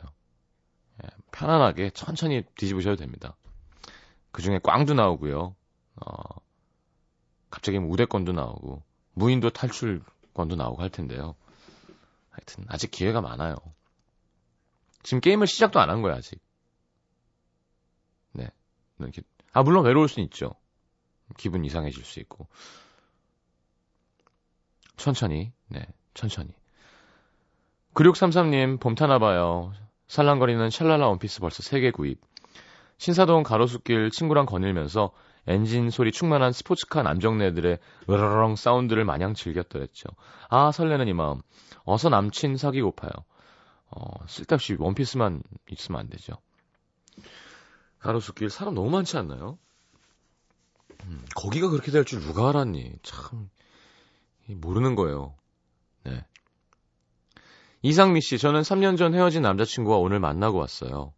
예, 1.03 1.09
편안하게 1.33 1.91
천천히 1.93 2.45
뒤집으셔도 2.57 2.97
됩니다. 2.97 3.35
그 4.33 4.43
중에 4.43 4.61
꽝도 4.63 4.93
나오고요. 4.93 5.57
어, 5.97 6.13
갑자기 7.49 7.79
뭐 7.79 7.91
우대권도 7.93 8.33
나오고, 8.33 8.83
무인도 9.15 9.49
탈출권도 9.49 10.57
나오고 10.57 10.83
할 10.83 10.91
텐데요. 10.91 11.37
하여튼, 12.29 12.67
아직 12.69 12.91
기회가 12.91 13.23
많아요. 13.23 13.57
지금 15.03 15.21
게임을 15.21 15.47
시작도 15.47 15.81
안 15.81 15.91
한 15.91 16.03
거야, 16.03 16.17
아직. 16.17 16.41
네. 18.33 18.49
이렇게, 18.99 19.23
아, 19.53 19.63
물론 19.63 19.85
외로울 19.85 20.09
수는 20.09 20.25
있죠. 20.27 20.53
기분 21.37 21.65
이상해질 21.65 22.05
수 22.05 22.21
있고. 22.21 22.47
천천히, 24.97 25.53
네, 25.69 25.87
천천히. 26.15 26.51
9633님, 27.95 28.79
봄 28.81 28.95
타나봐요. 28.95 29.73
살랑거리는 30.09 30.71
샬랄라 30.71 31.09
원피스 31.09 31.41
벌써 31.41 31.63
3개 31.63 31.93
구입. 31.93 32.21
신사동 32.99 33.43
가로수길 33.43 34.11
친구랑 34.11 34.45
거닐면서 34.47 35.13
엔진 35.47 35.89
소리 35.91 36.13
충만한 36.13 36.53
스포츠카 36.53 37.03
남정네들의 37.03 37.79
으르렁 38.11 38.57
사운드를 38.57 39.05
마냥 39.05 39.33
즐겼더랬죠. 39.35 40.09
아, 40.51 40.71
설레는 40.71 41.09
이 41.09 41.15
마음. 41.15 41.41
어서 41.85 42.11
남친 42.11 42.57
사귀고파요. 42.59 43.11
어, 43.91 44.27
쓸데없이 44.27 44.77
원피스만 44.79 45.43
있으면 45.71 46.01
안 46.01 46.09
되죠. 46.09 46.35
가로수길 47.99 48.51
사람 48.51 48.75
너무 48.75 48.91
많지 48.91 49.17
않나요? 49.17 49.59
음, 51.05 51.25
거기가 51.35 51.69
그렇게 51.69 51.91
될 51.91 52.05
줄 52.05 52.21
누가 52.21 52.49
알았니? 52.51 52.99
참 53.03 53.51
모르는 54.47 54.95
거예요. 54.97 55.35
네. 56.05 56.25
이상미 57.83 58.21
씨, 58.21 58.39
저는 58.39 58.63
3년 58.63 58.99
전 58.99 59.15
헤어진 59.15 59.43
남자친구와 59.43 59.97
오늘 59.99 60.21
만나고 60.21 60.59
왔어요. 60.59 61.13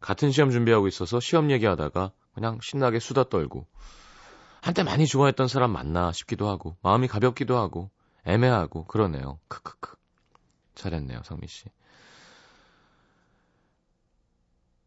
같은 0.00 0.30
시험 0.30 0.50
준비하고 0.50 0.86
있어서 0.88 1.20
시험 1.20 1.50
얘기하다가 1.50 2.12
그냥 2.34 2.58
신나게 2.62 2.98
수다 2.98 3.24
떨고 3.30 3.66
한때 4.60 4.82
많이 4.82 5.06
좋아했던 5.06 5.48
사람 5.48 5.70
만나 5.72 6.12
싶기도 6.12 6.48
하고 6.48 6.76
마음이 6.82 7.08
가볍기도 7.08 7.56
하고 7.56 7.90
애매하고 8.26 8.84
그러네요. 8.84 9.38
크크크. 9.48 9.96
잘했네요, 10.74 11.20
상미 11.24 11.46
씨. 11.48 11.64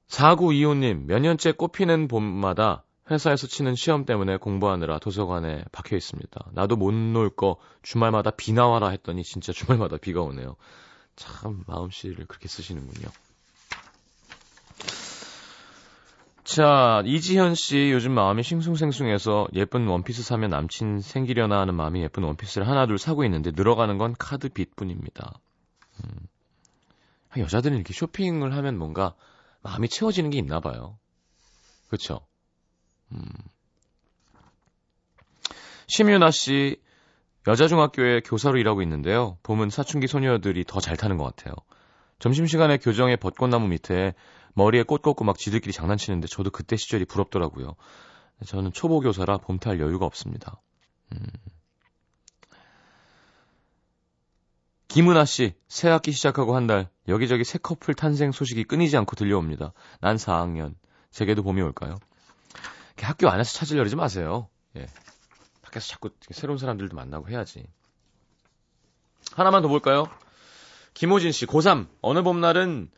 4925님, 0.09 1.05
몇 1.05 1.19
년째 1.19 1.51
꽃피는 1.51 2.07
봄마다 2.07 2.83
회사에서 3.11 3.47
치는 3.47 3.75
시험 3.75 4.05
때문에 4.05 4.37
공부하느라 4.37 4.99
도서관에 4.99 5.63
박혀 5.71 5.95
있습니다. 5.95 6.49
나도 6.53 6.75
못 6.75 6.93
놀 6.93 7.29
거 7.29 7.57
주말마다 7.81 8.31
비 8.31 8.53
나와라 8.53 8.89
했더니 8.89 9.23
진짜 9.23 9.53
주말마다 9.53 9.97
비가 9.97 10.21
오네요. 10.21 10.55
참 11.15 11.63
마음씨를 11.67 12.25
그렇게 12.25 12.47
쓰시는군요. 12.47 13.07
자, 16.43 17.01
이지현 17.05 17.55
씨 17.55 17.91
요즘 17.91 18.13
마음이 18.13 18.41
싱숭생숭해서 18.43 19.49
예쁜 19.53 19.85
원피스 19.87 20.23
사면 20.23 20.49
남친 20.49 21.01
생기려나 21.01 21.59
하는 21.59 21.75
마음이 21.75 22.01
예쁜 22.01 22.23
원피스를 22.23 22.67
하나 22.67 22.87
둘 22.87 22.97
사고 22.97 23.25
있는데 23.25 23.51
늘어가는 23.53 23.97
건 23.97 24.15
카드 24.17 24.47
빚뿐입니다. 24.49 25.33
음. 26.03 26.27
여자들은 27.37 27.75
이렇게 27.75 27.93
쇼핑을 27.93 28.55
하면 28.55 28.77
뭔가 28.77 29.15
마음이 29.61 29.89
채워지는 29.89 30.29
게 30.31 30.37
있나 30.37 30.59
봐요. 30.59 30.97
그렇죠? 31.87 32.21
음. 33.11 33.23
심유나 35.87 36.31
씨, 36.31 36.81
여자 37.47 37.67
중학교에 37.67 38.21
교사로 38.21 38.57
일하고 38.57 38.81
있는데요. 38.81 39.37
봄은 39.43 39.69
사춘기 39.69 40.07
소녀들이 40.07 40.65
더 40.65 40.79
잘 40.81 40.97
타는 40.97 41.17
것 41.17 41.23
같아요. 41.23 41.53
점심시간에 42.19 42.77
교정의 42.77 43.17
벚꽃나무 43.17 43.67
밑에 43.67 44.13
머리에 44.53 44.83
꽃 44.83 45.01
꽂고 45.01 45.23
막 45.23 45.37
지들끼리 45.37 45.71
장난치는데 45.71 46.27
저도 46.27 46.49
그때 46.49 46.75
시절이 46.75 47.05
부럽더라고요. 47.05 47.75
저는 48.45 48.73
초보 48.73 48.99
교사라 48.99 49.37
봄 49.37 49.59
탈 49.59 49.79
여유가 49.79 50.05
없습니다. 50.05 50.61
음. 51.13 51.25
김은아 54.87 55.25
씨, 55.25 55.53
새 55.67 55.89
학기 55.89 56.11
시작하고 56.11 56.55
한 56.55 56.65
달, 56.65 56.89
여기저기 57.07 57.43
새 57.43 57.57
커플 57.57 57.93
탄생 57.93 58.31
소식이 58.31 58.63
끊이지 58.63 58.95
않고 58.97 59.15
들려옵니다. 59.15 59.73
난 59.99 60.15
4학년. 60.15 60.75
제게도 61.11 61.43
봄이 61.43 61.61
올까요? 61.61 61.97
학교 63.01 63.29
안에서 63.29 63.53
찾으려지 63.53 63.95
마세요. 63.95 64.49
예. 64.75 64.87
밖에서 65.61 65.87
자꾸 65.87 66.09
새로운 66.31 66.57
사람들도 66.57 66.95
만나고 66.95 67.29
해야지. 67.29 67.65
하나만 69.33 69.61
더 69.61 69.67
볼까요? 69.67 70.07
김호진 70.93 71.31
씨, 71.31 71.45
고3. 71.45 71.87
어느 72.01 72.23
봄날은 72.23 72.89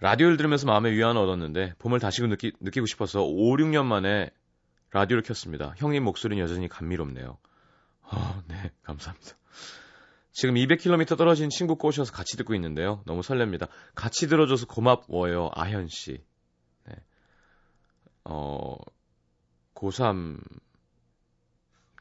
라디오를 0.00 0.36
들으면서 0.36 0.66
마음의 0.66 0.92
위안을 0.92 1.20
얻었는데, 1.20 1.74
봄을 1.78 2.00
다시 2.00 2.22
느끼, 2.22 2.52
느끼고 2.60 2.86
싶어서 2.86 3.22
5, 3.22 3.56
6년 3.56 3.84
만에 3.84 4.30
라디오를 4.90 5.22
켰습니다. 5.22 5.74
형님 5.76 6.04
목소리는 6.04 6.42
여전히 6.42 6.68
감미롭네요. 6.68 7.38
아, 8.02 8.42
네, 8.48 8.70
감사합니다. 8.82 9.36
지금 10.32 10.54
200km 10.54 11.16
떨어진 11.18 11.50
친구 11.50 11.76
꼬셔서 11.76 12.12
같이 12.12 12.36
듣고 12.36 12.54
있는데요. 12.54 13.02
너무 13.04 13.20
설렙니다. 13.20 13.68
같이 13.94 14.28
들어줘서 14.28 14.66
고맙워요, 14.66 15.50
아현 15.54 15.88
씨. 15.88 16.22
네. 16.86 16.94
어, 18.24 18.76
고3 19.74 20.40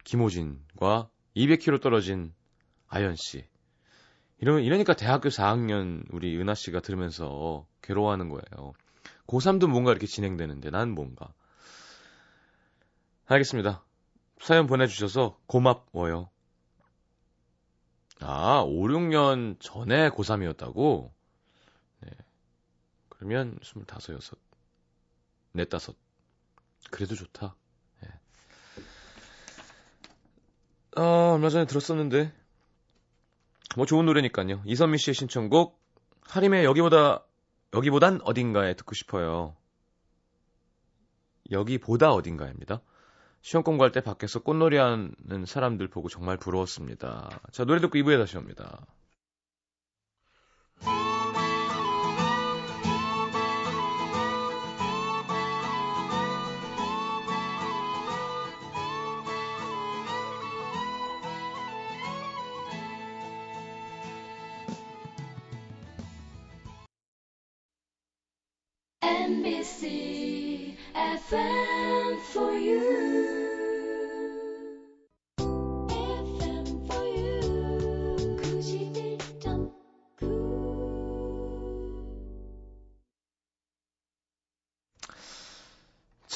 김호진과 0.03 1.09
200km 1.35 1.81
떨어진 1.81 2.33
아현 2.87 3.15
씨. 3.15 3.45
이러면, 4.41 4.63
이러니까 4.63 4.93
대학교 4.93 5.29
4학년 5.29 6.05
우리 6.11 6.39
은하 6.39 6.53
씨가 6.53 6.79
들으면서 6.79 7.65
괴로워하는 7.81 8.29
거예요. 8.29 8.73
고3도 9.27 9.67
뭔가 9.67 9.91
이렇게 9.91 10.07
진행되는데 10.07 10.69
난 10.69 10.91
뭔가. 10.91 11.33
알겠습니다. 13.25 13.83
사연 14.39 14.65
보내주셔서 14.65 15.37
고맙워요. 15.45 16.29
아, 18.21 18.61
5, 18.65 18.87
6년 18.87 19.59
전에 19.59 20.09
고3이었다고? 20.09 21.11
네. 22.01 22.09
그러면 23.09 23.57
25, 23.61 23.81
6, 23.81 23.87
4, 25.69 25.91
5. 25.91 25.95
그래도 26.91 27.15
좋다. 27.15 27.55
네. 28.01 28.09
아, 30.95 31.31
얼마 31.33 31.49
전에 31.49 31.65
들었었는데. 31.65 32.33
뭐 33.75 33.85
좋은 33.85 34.05
노래니까요. 34.05 34.63
이선미 34.65 34.97
씨의 34.97 35.13
신청곡, 35.13 35.79
하림의 36.21 36.65
여기보다, 36.65 37.23
여기보단 37.73 38.19
어딘가에 38.23 38.73
듣고 38.73 38.95
싶어요. 38.95 39.55
여기보다 41.51 42.11
어딘가입니다. 42.11 42.81
시험 43.41 43.63
공부할 43.63 43.91
때 43.91 44.01
밖에서 44.01 44.39
꽃놀이 44.39 44.77
하는 44.77 45.45
사람들 45.45 45.87
보고 45.87 46.09
정말 46.09 46.37
부러웠습니다. 46.37 47.41
자, 47.51 47.65
노래 47.65 47.79
듣고 47.79 47.97
2부에 47.97 48.17
다시 48.17 48.37
옵니다. 48.37 48.85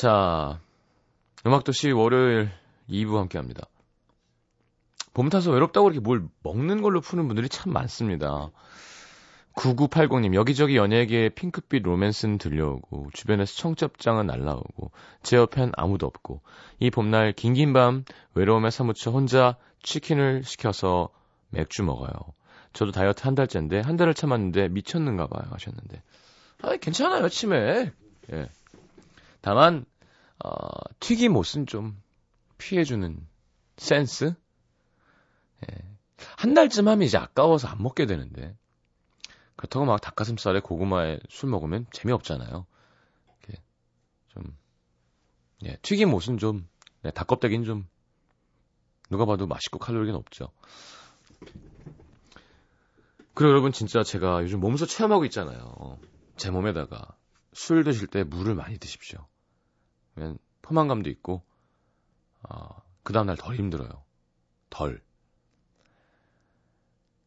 자, 0.04 0.60
음악도시 1.46 1.92
월요일 1.92 2.52
2부 2.90 3.16
함께 3.16 3.38
합니다. 3.38 3.70
봄 5.14 5.30
타서 5.30 5.52
외롭다고 5.52 5.88
이렇게 5.88 6.02
뭘 6.02 6.28
먹는 6.44 6.82
걸로 6.82 7.00
푸는 7.00 7.28
분들이 7.28 7.48
참 7.48 7.72
많습니다. 7.72 8.52
9980님, 9.54 10.34
여기저기 10.34 10.76
연예계의 10.76 11.30
핑크빛 11.30 11.84
로맨스는 11.84 12.38
들려오고, 12.38 13.12
주변에서 13.14 13.56
청첩장은 13.56 14.28
날라오고, 14.28 14.92
제 15.22 15.38
옆엔 15.38 15.72
아무도 15.78 16.06
없고, 16.06 16.42
이 16.82 16.90
봄날 16.90 17.32
긴긴 17.32 17.72
밤 17.72 18.04
외로움에 18.34 18.72
사무쳐 18.72 19.10
혼자 19.10 19.56
치킨을 19.84 20.44
시켜서 20.44 21.12
맥주 21.50 21.82
먹어요. 21.82 22.12
저도 22.74 22.92
다이어트 22.92 23.24
한 23.24 23.36
달째인데 23.36 23.80
한 23.80 23.96
달을 23.96 24.14
참았는데 24.14 24.68
미쳤는가 24.68 25.28
봐요 25.28 25.48
하셨는데. 25.50 26.04
아, 26.62 26.76
괜찮아요. 26.76 27.30
치매. 27.30 27.94
예. 28.34 28.50
다만 29.44 29.86
어, 30.44 30.50
튀김 31.00 31.36
옷은 31.36 31.66
좀 31.66 32.02
피해주는 32.58 33.28
센스? 33.78 34.36
예. 35.64 35.96
한 36.38 36.54
달쯤 36.54 36.88
하면 36.88 37.04
이제 37.04 37.18
아까워서 37.18 37.68
안 37.68 37.82
먹게 37.82 38.06
되는데. 38.06 38.56
그렇다고 39.56 39.86
막 39.86 40.02
닭가슴살에 40.02 40.62
고구마에 40.62 41.20
술 41.30 41.50
먹으면 41.50 41.86
재미없잖아요. 41.92 42.66
좀, 44.34 44.58
예, 45.64 45.78
튀김 45.82 46.14
옷은 46.14 46.38
좀, 46.38 46.68
네, 47.02 47.12
닭껍데기는 47.12 47.66
좀, 47.66 47.88
누가 49.10 49.26
봐도 49.26 49.48
맛있고 49.48 49.80
칼로리가 49.80 50.14
높죠. 50.14 50.52
그리고 53.36 53.52
여러분 53.52 53.72
진짜 53.72 54.04
제가 54.04 54.42
요즘 54.44 54.60
몸소 54.60 54.86
체험하고 54.86 55.26
있잖아요. 55.26 56.00
제 56.36 56.50
몸에다가 56.52 57.16
술 57.54 57.84
드실 57.84 58.08
때 58.08 58.24
물을 58.24 58.56
많이 58.56 58.78
드십시오. 58.78 59.28
그러면 60.14 60.38
포만감도 60.62 61.10
있고, 61.10 61.44
어, 62.50 62.82
그 63.04 63.14
다음날 63.14 63.38
덜 63.38 63.56
힘들어요. 63.56 63.90
덜. 64.70 65.02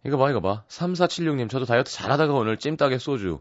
이거 0.04 0.16
봐, 0.18 0.30
이거 0.30 0.40
봐. 0.40 0.64
3476님, 0.68 1.50
저도 1.50 1.64
다이어트 1.64 1.90
잘하다가 1.92 2.32
오늘 2.32 2.58
찜닭에 2.58 2.98
소주, 2.98 3.40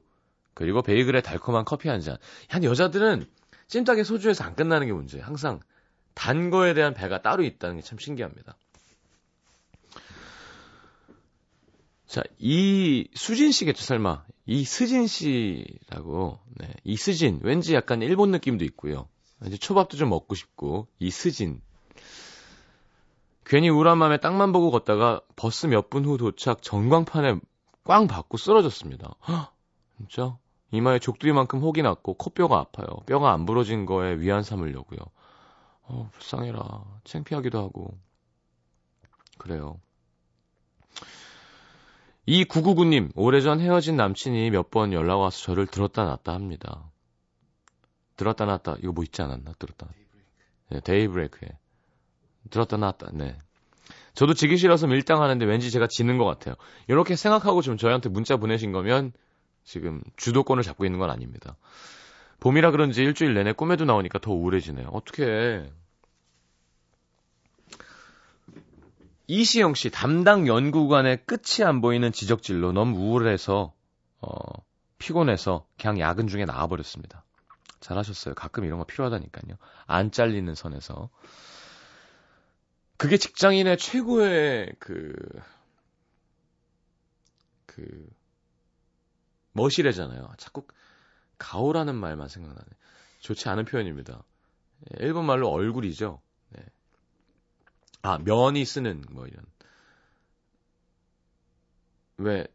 그리고 0.54 0.82
베이글에 0.82 1.22
달콤한 1.22 1.66
커피 1.66 1.90
한 1.90 2.02
잔. 2.02 2.18
한 2.50 2.64
여자들은 2.64 3.26
찜닭에 3.68 4.04
소주에서 4.04 4.44
안 4.44 4.56
끝나는 4.56 4.88
게 4.88 4.94
문제예요. 4.94 5.26
항상 5.26 5.60
단 6.14 6.50
거에 6.50 6.74
대한 6.74 6.94
배가 6.94 7.22
따로 7.22 7.44
있다는 7.44 7.78
게 7.78 7.82
참 7.82 8.00
신기합니다. 8.00 8.58
자, 12.08 12.24
이 12.40 13.10
수진 13.14 13.52
씨겠죠, 13.52 13.84
설마. 13.84 14.24
이 14.46 14.64
스진 14.64 15.08
씨라고, 15.08 16.40
네, 16.56 16.74
이 16.84 16.96
스진. 16.96 17.40
왠지 17.44 17.74
약간 17.74 18.02
일본 18.02 18.32
느낌도 18.32 18.64
있고요. 18.66 19.10
이제 19.48 19.58
초밥도 19.58 19.98
좀 19.98 20.10
먹고 20.10 20.36
싶고, 20.36 20.88
이 21.00 21.12
스진. 21.12 21.62
괜히 23.46 23.70
우울한 23.70 23.98
마음에 23.98 24.18
땅만 24.18 24.52
보고 24.52 24.72
걷다가 24.72 25.22
버스 25.36 25.68
몇 25.68 25.90
분 25.90 26.06
후 26.06 26.18
도착 26.18 26.62
전광판에 26.64 27.40
꽝 27.84 28.08
받고 28.08 28.38
쓰러졌습니다. 28.38 29.16
헉, 29.28 29.54
진짜? 29.98 30.38
이마에 30.72 31.00
족두리만큼 31.00 31.60
혹이 31.60 31.84
났고 31.84 32.16
코뼈가 32.16 32.58
아파요. 32.60 32.88
뼈가 33.06 33.32
안 33.34 33.46
부러진 33.46 33.86
거에 33.86 34.16
위안 34.20 34.42
삼으려고요. 34.44 35.00
어, 35.84 36.10
불쌍해라. 36.12 36.84
창피하기도 37.04 37.60
하고. 37.60 37.98
그래요. 39.38 39.80
이 42.26 42.44
999님, 42.46 43.12
오래전 43.16 43.60
헤어진 43.60 43.96
남친이 43.96 44.50
몇 44.50 44.72
번 44.72 44.92
연락 44.94 45.18
와서 45.20 45.38
저를 45.44 45.68
들었다 45.68 46.04
놨다 46.06 46.34
합니다. 46.34 46.90
들었다 48.16 48.46
놨다, 48.46 48.78
이거 48.82 48.92
뭐 48.92 49.04
있지 49.04 49.22
않았나? 49.22 49.54
들었다. 49.60 49.88
네, 50.70 50.80
데이브레이크에. 50.82 51.50
들었다 52.50 52.78
놨다, 52.78 53.12
네. 53.14 53.38
저도 54.14 54.34
지기 54.34 54.58
싫어서 54.58 54.88
밀당하는데 54.88 55.46
왠지 55.46 55.70
제가 55.72 55.88
지는 55.88 56.18
것 56.18 56.26
같아요. 56.26 56.56
이렇게 56.88 57.16
생각하고 57.16 57.62
좀 57.62 57.78
저희한테 57.78 58.10
문자 58.10 58.38
보내신 58.38 58.72
거면 58.72 59.12
지금 59.66 60.02
주도권을 60.16 60.64
잡고 60.64 60.86
있는 60.86 61.00
건 61.00 61.10
아닙니다. 61.10 61.58
봄이라 62.40 62.72
그런지 62.72 63.02
일주일 63.02 63.34
내내 63.34 63.52
꿈에도 63.52 63.84
나오니까 63.84 64.20
더 64.20 64.32
우울해지네요. 64.32 64.88
어떻게 64.90 65.70
이시영 69.28 69.74
씨 69.74 69.90
담당 69.90 70.48
연구관의 70.48 71.26
끝이 71.26 71.66
안 71.66 71.82
보이는 71.82 72.12
지적질로 72.12 72.72
너무 72.72 72.98
우울해서 73.00 73.74
어, 74.22 74.30
피곤해서 74.98 75.66
그냥 75.78 76.00
야근 76.00 76.28
중에 76.28 76.46
나와버렸습니다. 76.46 77.25
잘하셨어요. 77.86 78.34
가끔 78.34 78.66
이런 78.66 78.80
거 78.80 78.86
필요하다니까요. 78.86 79.58
안 79.86 80.10
잘리는 80.12 80.54
선에서. 80.56 81.10
그게 82.98 83.18
직장인의 83.18 83.78
최고의 83.78 84.74
그, 84.80 85.14
그, 87.68 88.10
머시래잖아요. 89.52 90.34
자꾸 90.38 90.66
가오라는 91.38 91.94
말만 91.96 92.28
생각나네. 92.28 92.66
좋지 93.20 93.50
않은 93.50 93.66
표현입니다. 93.66 94.24
예, 94.92 95.06
일본 95.06 95.26
말로 95.26 95.50
얼굴이죠. 95.50 96.22
네. 96.50 96.66
아, 98.02 98.18
면이 98.18 98.66
쓰는 98.66 99.04
뭐 99.12 99.28
이런. 99.28 99.46
왜 102.18 102.48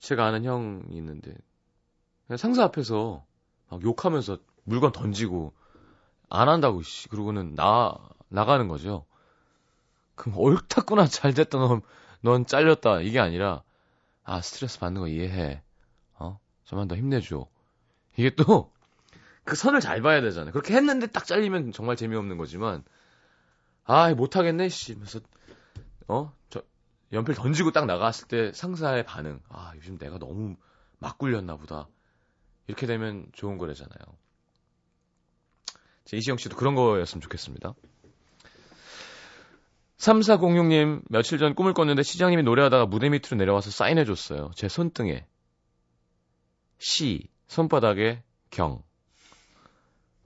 제가 0.00 0.26
아는 0.26 0.44
형이 0.44 0.94
있는데 0.96 1.34
상사 2.36 2.64
앞에서 2.64 3.24
막 3.72 3.82
욕하면서 3.82 4.36
물건 4.64 4.92
던지고 4.92 5.54
안 6.28 6.50
한다고 6.50 6.82
씨 6.82 7.08
그러고는 7.08 7.54
나 7.54 7.98
나가는 8.28 8.68
거죠. 8.68 9.06
그럼 10.14 10.38
옳다구나 10.38 11.06
잘 11.06 11.32
됐다 11.32 11.58
넌, 11.58 11.80
넌 12.20 12.44
잘렸다 12.44 13.00
이게 13.00 13.18
아니라 13.18 13.62
아, 14.24 14.42
스트레스 14.42 14.78
받는 14.78 15.00
거 15.00 15.08
이해해. 15.08 15.62
어? 16.18 16.38
좀만 16.64 16.86
더 16.86 16.96
힘내줘. 16.96 17.46
이게 18.16 18.34
또, 18.34 18.70
그 19.42 19.56
선을 19.56 19.80
잘 19.80 20.02
봐야 20.02 20.20
되잖아요. 20.20 20.52
그렇게 20.52 20.74
했는데 20.74 21.06
딱 21.06 21.24
잘리면 21.26 21.72
정말 21.72 21.96
재미없는 21.96 22.36
거지만, 22.36 22.84
아, 23.84 24.14
못하겠네, 24.14 24.68
씨. 24.68 24.94
그래서, 24.94 25.18
어? 26.06 26.32
저, 26.50 26.62
연필 27.12 27.34
던지고 27.34 27.72
딱 27.72 27.86
나갔을 27.86 28.28
때 28.28 28.52
상사의 28.52 29.04
반응. 29.04 29.40
아, 29.48 29.72
요즘 29.76 29.98
내가 29.98 30.18
너무 30.18 30.56
막 30.98 31.18
굴렸나 31.18 31.56
보다. 31.56 31.88
이렇게 32.66 32.86
되면 32.86 33.26
좋은 33.32 33.58
거래잖아요. 33.58 33.98
제 36.04 36.16
이시영 36.16 36.36
씨도 36.36 36.56
그런 36.56 36.74
거였으면 36.74 37.20
좋겠습니다. 37.20 37.74
3406님, 39.98 41.02
며칠 41.08 41.38
전 41.38 41.54
꿈을 41.54 41.74
꿨는데 41.74 42.02
시장님이 42.02 42.42
노래하다가 42.42 42.86
무대 42.86 43.08
밑으로 43.08 43.36
내려와서 43.36 43.70
사인해줬어요. 43.70 44.50
제 44.56 44.68
손등에. 44.68 45.26
시, 46.78 47.28
손바닥에 47.46 48.24
경. 48.50 48.82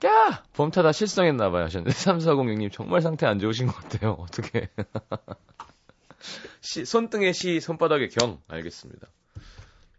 야! 0.06 0.44
봄타다 0.54 0.92
실성했나봐요. 0.92 1.64
하셨는데, 1.64 1.92
3406님 1.96 2.72
정말 2.72 3.02
상태 3.02 3.26
안 3.26 3.38
좋으신 3.38 3.66
것 3.66 3.74
같아요. 3.76 4.12
어떻게. 4.20 4.70
시, 6.62 6.86
손등에 6.86 7.32
시, 7.32 7.60
손바닥에 7.60 8.08
경. 8.08 8.40
알겠습니다. 8.48 9.08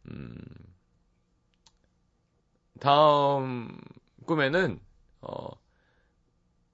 음, 0.10 0.36
다음 2.80 3.80
꿈에는, 4.26 4.80
어, 5.22 5.50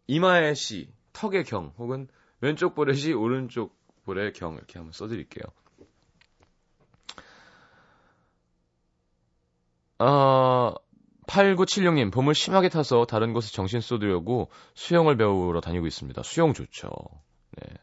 이마에 0.08 0.54
시, 0.54 0.90
턱에 1.14 1.44
경, 1.44 1.74
혹은 1.78 2.08
왼쪽 2.42 2.76
볼에 2.76 2.94
시, 2.94 3.14
오른쪽 3.14 3.76
볼에 4.06 4.32
경 4.32 4.56
이렇게 4.56 4.80
한번 4.80 4.92
써드릴게요. 4.94 5.44
아, 10.00 10.74
8976님, 11.28 12.12
봄을 12.12 12.36
심하게 12.36 12.70
타서 12.70 13.06
다른 13.06 13.34
곳에 13.34 13.52
정신 13.54 13.80
쏟으려고 13.80 14.50
수영을 14.76 15.16
배우러 15.16 15.62
다니고 15.62 15.88
있습니다. 15.88 16.22
수영 16.24 16.54
좋죠. 16.54 16.90
네. 17.52 17.74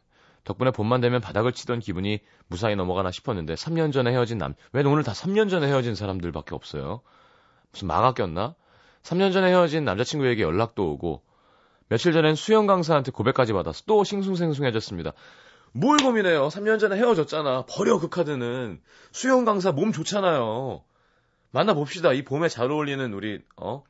덕분에 0.45 0.71
봄만 0.71 1.01
되면 1.01 1.21
바닥을 1.21 1.53
치던 1.53 1.81
기분이 1.81 2.21
무사히 2.49 2.77
넘어가나 2.77 3.11
싶었는데 3.11 3.55
3년 3.55 3.93
전에 3.93 4.11
헤어진 4.11 4.39
남, 4.39 4.55
왜 4.73 4.83
오늘 4.83 5.03
다 5.03 5.13
3년 5.13 5.49
전에 5.49 5.67
헤어진 5.69 5.95
사람들밖에 5.95 6.55
없어요? 6.55 7.03
무슨 7.73 7.89
마가 7.89 8.13
꼈나? 8.15 8.55
3년 9.03 9.33
전에 9.33 9.49
헤어진 9.49 9.85
남자친구에게 9.85 10.43
연락도 10.43 10.93
오고 10.93 11.23
며칠 11.89 12.13
전엔 12.13 12.35
수영 12.35 12.67
강사한테 12.67 13.11
고백까지 13.11 13.53
받아서 13.53 13.83
또 13.87 14.05
싱숭생숭해졌습니다. 14.05 15.13
뭘 15.73 15.99
고민해요? 15.99 16.49
3년 16.49 16.79
전에 16.79 16.97
헤어졌잖아. 16.97 17.67
버려 17.67 17.99
그 17.99 18.09
카드는. 18.09 18.81
수영 19.13 19.45
강사 19.45 19.73
몸 19.73 19.93
좋잖아요. 19.93 20.85
만나 21.51 21.75
봅시다. 21.75 22.13
이 22.13 22.23
봄에 22.25 22.49
잘 22.49 22.71
어울리는 22.71 23.13
우리 23.13 23.43
어 23.57 23.83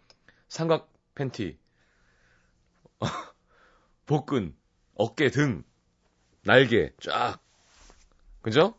삼각 0.48 0.88
팬티, 1.14 1.58
복근, 4.06 4.54
어깨 4.94 5.30
등, 5.30 5.62
날개 6.42 6.92
쫙. 7.00 7.38
그죠? 8.40 8.74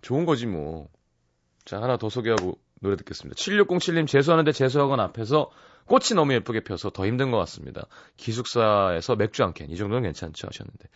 좋은 0.00 0.24
거지 0.24 0.46
뭐. 0.46 0.88
자 1.64 1.80
하나 1.80 1.96
더 1.96 2.08
소개하고 2.08 2.58
노래 2.82 2.96
듣겠습니다. 2.96 3.36
7607님 3.36 4.06
재수하는데 4.06 4.50
재수학원 4.52 5.00
앞에서 5.00 5.50
꽃이 5.86 6.14
너무 6.14 6.34
예쁘게 6.34 6.64
펴서 6.64 6.90
더 6.90 7.06
힘든 7.06 7.30
것 7.30 7.38
같습니다. 7.38 7.86
기숙사에서 8.16 9.16
맥주 9.16 9.42
한 9.42 9.54
캔, 9.54 9.70
이 9.70 9.76
정도는 9.76 10.02
괜찮죠 10.02 10.48
하셨는데. 10.48 10.88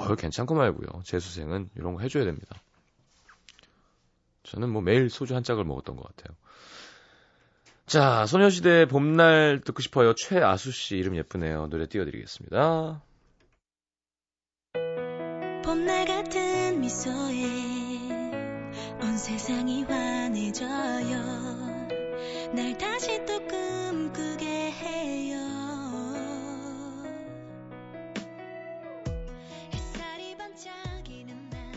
어유 0.00 0.16
괜찮고 0.16 0.54
말고요. 0.54 1.02
재수생은 1.04 1.70
이런 1.76 1.94
거 1.94 2.00
해줘야 2.00 2.24
됩니다. 2.24 2.56
저는 4.44 4.70
뭐 4.70 4.82
매일 4.82 5.10
소주 5.10 5.34
한 5.34 5.42
짝을 5.42 5.64
먹었던 5.64 5.96
것 5.96 6.04
같아요. 6.04 6.36
자, 7.86 8.24
소녀시대 8.26 8.86
봄날 8.86 9.60
듣고 9.64 9.82
싶어요. 9.82 10.14
최아수 10.14 10.72
씨 10.72 10.96
이름 10.96 11.16
예쁘네요. 11.16 11.68
노래 11.68 11.86
띄워드리겠습니다. 11.86 13.02
봄날 15.64 16.06
같은 16.06 16.80
미소에 16.80 17.89
온 19.02 19.16
세상이 19.16 19.84
환해져요 19.84 21.16
날 22.54 22.76
다시 22.76 23.24
또 23.24 23.46
꿈꾸게 23.46 24.70
해요 24.72 25.38
햇살이 29.72 30.36
반짝이는 30.36 31.50
날 31.50 31.72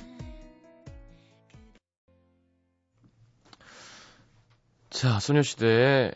자, 4.89 5.19
소녀시대의 5.19 6.15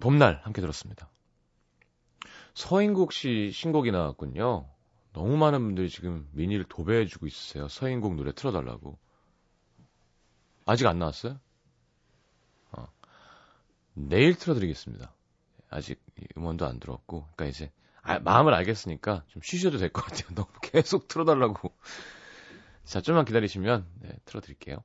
봄날 0.00 0.40
함께 0.44 0.60
들었습니다. 0.60 1.10
서인국 2.54 3.12
씨 3.12 3.50
신곡이 3.52 3.90
나왔군요. 3.90 4.68
너무 5.12 5.36
많은 5.36 5.60
분들이 5.60 5.90
지금 5.90 6.28
미니를 6.32 6.64
도배해주고 6.68 7.26
있으세요. 7.26 7.68
서인국 7.68 8.14
노래 8.14 8.32
틀어달라고. 8.32 8.98
아직 10.68 10.86
안 10.86 10.98
나왔어요? 10.98 11.40
어. 12.72 12.86
내일 13.94 14.34
틀어드리겠습니다. 14.36 15.10
아직 15.70 15.98
음원도 16.36 16.66
안 16.66 16.78
들었고. 16.78 17.22
그러니까 17.34 17.46
이제 17.46 17.72
아, 18.02 18.18
마음을 18.18 18.52
알겠으니까 18.54 19.24
좀 19.28 19.40
쉬셔도 19.42 19.78
될 19.78 19.88
것 19.90 20.04
같아요. 20.04 20.28
너무 20.36 20.48
계속 20.60 21.08
틀어달라고. 21.08 21.72
자, 22.84 23.00
좀만 23.00 23.24
기다리시면 23.24 23.86
네, 24.00 24.10
틀어드릴게요. 24.26 24.78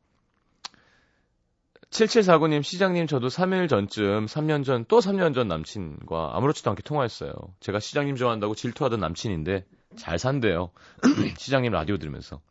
7749님, 1.89 2.63
시장님, 2.63 3.06
저도 3.06 3.28
3일 3.28 3.69
전쯤, 3.69 4.26
3년 4.26 4.65
전, 4.65 4.84
또 4.88 5.00
3년 5.00 5.36
전 5.36 5.48
남친과 5.48 6.32
아무렇지도 6.36 6.69
않게 6.72 6.82
통화했어요. 6.82 7.34
제가 7.60 7.80
시장님 7.80 8.15
좋아한다고 8.15 8.56
질투하던 8.56 9.00
남친인데, 9.00 9.65
잘 9.96 10.17
산대요. 10.17 10.72
시장님 11.38 11.72
라디오 11.72 11.98
들으면서. 11.98 12.41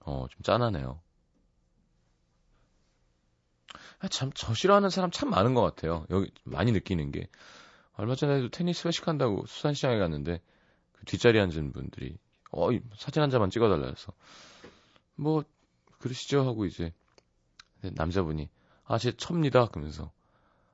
어, 0.00 0.26
좀 0.30 0.42
짠하네요. 0.42 1.00
아, 4.00 4.08
참, 4.08 4.30
저 4.34 4.54
싫어하는 4.54 4.88
사람 4.88 5.10
참 5.10 5.28
많은 5.30 5.54
것 5.54 5.62
같아요. 5.62 6.06
여기 6.10 6.30
많이 6.44 6.72
느끼는 6.72 7.12
게. 7.12 7.28
얼마 7.92 8.14
전에도 8.14 8.48
테니스 8.48 8.88
회식한다고 8.88 9.44
수산시장에 9.46 9.98
갔는데, 9.98 10.40
그 10.92 11.04
뒷자리에 11.04 11.40
앉은 11.42 11.72
분들이, 11.72 12.16
어, 12.50 12.68
사진 12.96 13.22
한 13.22 13.28
장만 13.30 13.50
찍어달라 13.50 13.86
해서. 13.86 14.12
뭐, 15.16 15.44
그러시죠? 15.98 16.46
하고 16.46 16.64
이제, 16.64 16.94
남자분이, 17.82 18.48
아, 18.84 18.96
제 18.96 19.12
첩니다. 19.12 19.66
그러면서, 19.66 20.10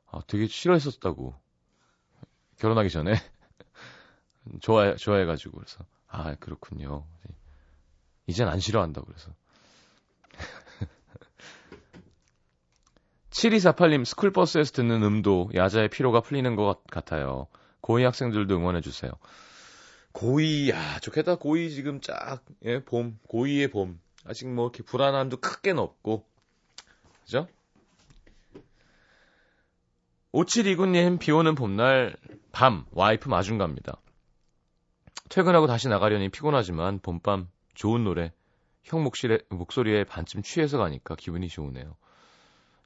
아, 0.06 0.20
되게 0.28 0.46
싫어했었다고. 0.46 1.34
결혼하기 2.58 2.90
전에. 2.90 3.12
좋아해, 4.62 4.94
좋아해가지고. 4.94 5.58
그래서, 5.58 5.84
아, 6.06 6.36
그렇군요. 6.36 7.04
이젠 8.28 8.48
안 8.48 8.60
싫어한다고 8.60 9.08
그래서. 9.08 9.32
7248님, 13.36 14.06
스쿨버스에서 14.06 14.72
듣는 14.72 15.02
음도 15.02 15.50
야자의 15.54 15.90
피로가 15.90 16.22
풀리는 16.22 16.56
것 16.56 16.82
같아요. 16.90 17.48
고2 17.82 18.02
학생들도 18.04 18.56
응원해주세요. 18.56 19.12
고2, 20.14 20.70
야, 20.70 20.98
좋겠다. 21.00 21.36
고2 21.36 21.70
지금 21.70 22.00
쫙, 22.00 22.40
예, 22.64 22.82
봄, 22.82 23.18
고2의 23.28 23.70
봄. 23.70 24.00
아직 24.24 24.48
뭐 24.48 24.64
이렇게 24.64 24.82
불안함도 24.82 25.36
크게는 25.36 25.82
없고. 25.82 26.24
그죠? 27.24 27.46
5729님, 30.32 31.18
비 31.18 31.30
오는 31.30 31.54
봄날, 31.54 32.16
밤, 32.52 32.86
와이프 32.92 33.28
마중 33.28 33.58
갑니다. 33.58 34.00
퇴근하고 35.28 35.66
다시 35.66 35.88
나가려니 35.88 36.30
피곤하지만 36.30 37.00
봄밤 37.00 37.48
좋은 37.74 38.02
노래, 38.02 38.32
형 38.82 39.02
목소리에, 39.02 39.40
목소리에 39.50 40.04
반쯤 40.04 40.42
취해서 40.42 40.78
가니까 40.78 41.16
기분이 41.16 41.48
좋으네요. 41.48 41.96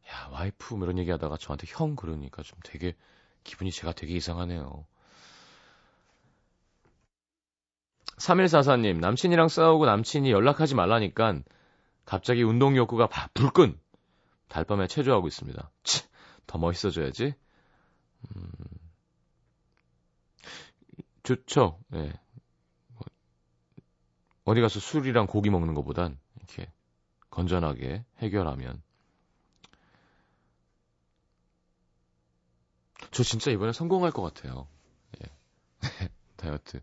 야, 0.09 0.29
와이프 0.33 0.75
뭐 0.75 0.87
이런 0.87 0.99
얘기 0.99 1.11
하다가 1.11 1.37
저한테 1.37 1.67
형 1.69 1.97
그러니까 1.97 2.43
좀 2.43 2.59
되게 2.65 2.97
기분이 3.45 3.71
제가 3.71 3.93
되게 3.93 4.15
이상하네요. 4.15 4.87
3144님, 8.19 8.99
남친이랑 9.01 9.49
싸우고 9.49 9.87
남친이 9.87 10.31
연락하지 10.31 10.75
말라니까 10.75 11.41
갑자기 12.05 12.43
운동 12.43 12.77
욕구가 12.77 13.09
불끈 13.35 13.79
달밤에 14.49 14.89
체조하고 14.89 15.27
있습니다. 15.29 15.71
치, 15.85 16.05
더 16.47 16.59
멋있어져야지. 16.59 17.35
음, 18.37 18.51
좋죠. 21.23 21.79
네. 21.89 22.13
어디 24.45 24.61
가서 24.61 24.81
술이랑 24.81 25.27
고기 25.27 25.49
먹는 25.49 25.75
것보단 25.75 26.19
이렇게 26.37 26.71
건전하게 27.31 28.05
해결하면. 28.19 28.83
저 33.11 33.23
진짜 33.23 33.51
이번에 33.51 33.73
성공할 33.73 34.13
것 34.13 34.23
같아요. 34.23 34.67
예. 35.23 35.29
다이어트. 36.37 36.81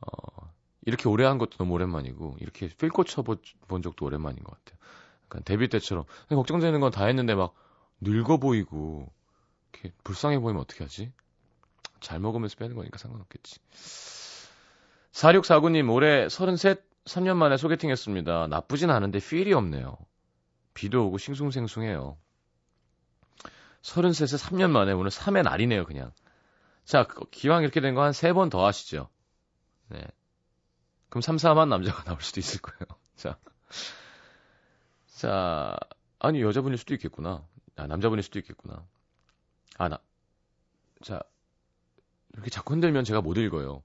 어, 0.00 0.52
이렇게 0.86 1.08
오래 1.08 1.24
한 1.24 1.38
것도 1.38 1.56
너무 1.58 1.74
오랜만이고, 1.74 2.36
이렇게 2.40 2.68
필고 2.68 3.04
쳐본 3.04 3.38
적도 3.82 4.06
오랜만인 4.06 4.42
것 4.44 4.52
같아요. 4.64 4.78
약간 5.24 5.42
데뷔 5.44 5.68
때처럼. 5.68 6.04
걱정되는 6.28 6.80
건 6.80 6.90
다 6.92 7.06
했는데 7.06 7.34
막 7.34 7.54
늙어 8.00 8.38
보이고, 8.38 9.10
이렇게 9.72 9.92
불쌍해 10.04 10.38
보이면 10.40 10.62
어떻게 10.62 10.84
하지? 10.84 11.12
잘 12.00 12.20
먹으면서 12.20 12.56
빼는 12.56 12.76
거니까 12.76 12.98
상관없겠지. 12.98 13.60
4649님, 15.12 15.90
올해 15.92 16.28
33, 16.28 16.76
3년 17.06 17.36
만에 17.36 17.56
소개팅 17.56 17.90
했습니다. 17.90 18.46
나쁘진 18.48 18.90
않은데 18.90 19.18
필이 19.18 19.52
없네요. 19.54 19.96
비도 20.74 21.06
오고 21.06 21.18
싱숭생숭해요. 21.18 22.18
33세 23.86 24.36
3년 24.38 24.70
만에 24.70 24.92
오늘 24.92 25.10
3의 25.10 25.42
날이네요, 25.42 25.84
그냥. 25.84 26.12
자, 26.84 27.04
그, 27.04 27.24
기왕 27.30 27.62
이렇게 27.62 27.80
된 27.80 27.94
거 27.94 28.02
한 28.02 28.12
3번 28.12 28.50
더 28.50 28.66
하시죠. 28.66 29.08
네. 29.88 30.04
그럼 31.08 31.22
3, 31.22 31.36
4만 31.36 31.68
남자가 31.68 32.02
나올 32.04 32.20
수도 32.20 32.40
있을 32.40 32.60
거예요. 32.60 32.80
자. 33.16 33.38
자, 35.16 35.76
아니, 36.18 36.42
여자분일 36.42 36.78
수도 36.78 36.94
있겠구나. 36.94 37.44
아, 37.76 37.86
남자분일 37.86 38.22
수도 38.22 38.38
있겠구나. 38.38 38.84
아, 39.78 39.88
나. 39.88 39.98
자, 41.02 41.20
이렇게 42.34 42.50
자꾸 42.50 42.74
흔들면 42.74 43.04
제가 43.04 43.20
못 43.20 43.36
읽어요. 43.38 43.82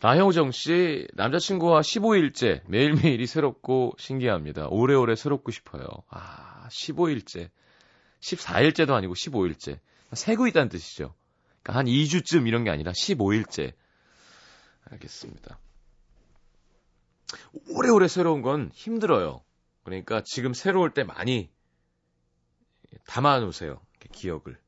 나형정 0.00 0.50
씨, 0.50 1.06
남자친구와 1.14 1.80
15일째, 1.80 2.62
매일매일이 2.68 3.26
새롭고 3.26 3.94
신기합니다. 3.98 4.68
오래오래 4.68 5.14
새롭고 5.14 5.50
싶어요. 5.52 5.86
아, 6.08 6.68
15일째. 6.70 7.50
14일째도 8.20 8.92
아니고 8.92 9.14
15일째. 9.14 9.78
세고 10.12 10.46
있다는 10.46 10.68
뜻이죠. 10.68 11.14
그러니까 11.62 11.78
한 11.78 11.86
2주쯤 11.86 12.46
이런 12.46 12.64
게 12.64 12.70
아니라 12.70 12.92
15일째. 12.92 13.72
알겠습니다. 14.90 15.58
오래오래 17.70 18.08
새로운 18.08 18.42
건 18.42 18.70
힘들어요. 18.72 19.42
그러니까 19.82 20.22
지금 20.24 20.54
새로울 20.54 20.90
때 20.92 21.04
많이 21.04 21.50
담아 23.06 23.40
놓으세요. 23.40 23.80
기억을. 24.12 24.58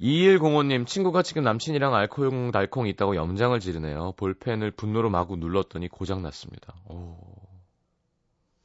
2105님, 0.00 0.86
친구가 0.86 1.22
지금 1.22 1.44
남친이랑 1.44 1.94
알콩달콩 1.94 2.88
있다고 2.88 3.14
염장을 3.14 3.58
지르네요. 3.60 4.12
볼펜을 4.16 4.72
분노로 4.72 5.10
마구 5.10 5.36
눌렀더니 5.36 5.88
고장났습니다. 5.88 6.74
오. 6.88 7.16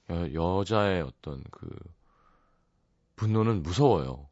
여, 0.09 0.33
여자의 0.33 1.01
어떤 1.01 1.43
그, 1.51 1.69
분노는 3.17 3.63
무서워요. 3.63 4.29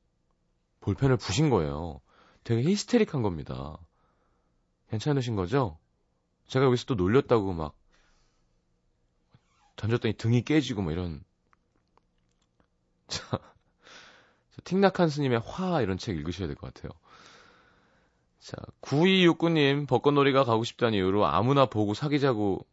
볼펜을 0.80 1.17
부신 1.17 1.50
거예요. 1.50 2.00
되게 2.43 2.62
히스테릭한 2.62 3.21
겁니다. 3.21 3.78
괜찮으신 4.89 5.36
거죠? 5.36 5.78
제가 6.48 6.65
여기서 6.65 6.86
또 6.86 6.95
놀렸다고 6.95 7.54
막, 7.54 7.76
던졌더니 9.76 10.13
등이 10.13 10.43
깨지고 10.43 10.84
뭐 10.84 10.91
이런. 10.91 11.24
자, 13.08 13.39
틱낙한 14.63 15.10
스님의 15.10 15.41
화 15.43 15.82
이런 15.82 15.98
책 15.98 16.15
읽으셔야 16.17 16.48
될 16.48 16.56
것 16.56 16.74
같아요. 16.74 16.91
자, 18.39 18.56
9269님 18.82 19.88
벚꽃놀이가 19.88 20.43
가고 20.43 20.63
싶다는 20.63 20.93
이유로 20.93 21.26
아무나 21.26 21.65
보고 21.65 21.95
사귀자고 21.95 22.65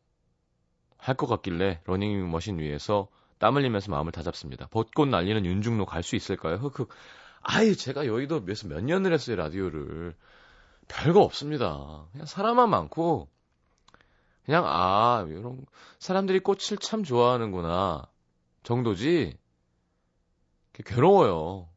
할 0.98 1.16
것 1.16 1.26
같길래 1.26 1.80
러닝머신 1.84 2.58
위에서 2.58 3.08
땀 3.42 3.56
흘리면서 3.56 3.90
마음을 3.90 4.12
다잡습니다. 4.12 4.68
벚꽃 4.68 5.08
날리는 5.08 5.44
윤중로 5.44 5.84
갈 5.84 6.04
수 6.04 6.14
있을까요? 6.14 6.58
흑흑. 6.58 6.88
아유, 7.40 7.74
제가 7.74 8.06
여의도에서 8.06 8.68
몇 8.68 8.84
년을 8.84 9.12
했어요, 9.12 9.34
라디오를. 9.34 10.14
별거 10.86 11.22
없습니다. 11.22 12.06
그냥 12.12 12.26
사람만 12.26 12.70
많고, 12.70 13.28
그냥, 14.44 14.62
아, 14.64 15.26
이런, 15.28 15.66
사람들이 15.98 16.38
꽃을 16.38 16.78
참 16.80 17.02
좋아하는구나. 17.02 18.06
정도지. 18.62 19.36
괴로워요. 20.72 21.68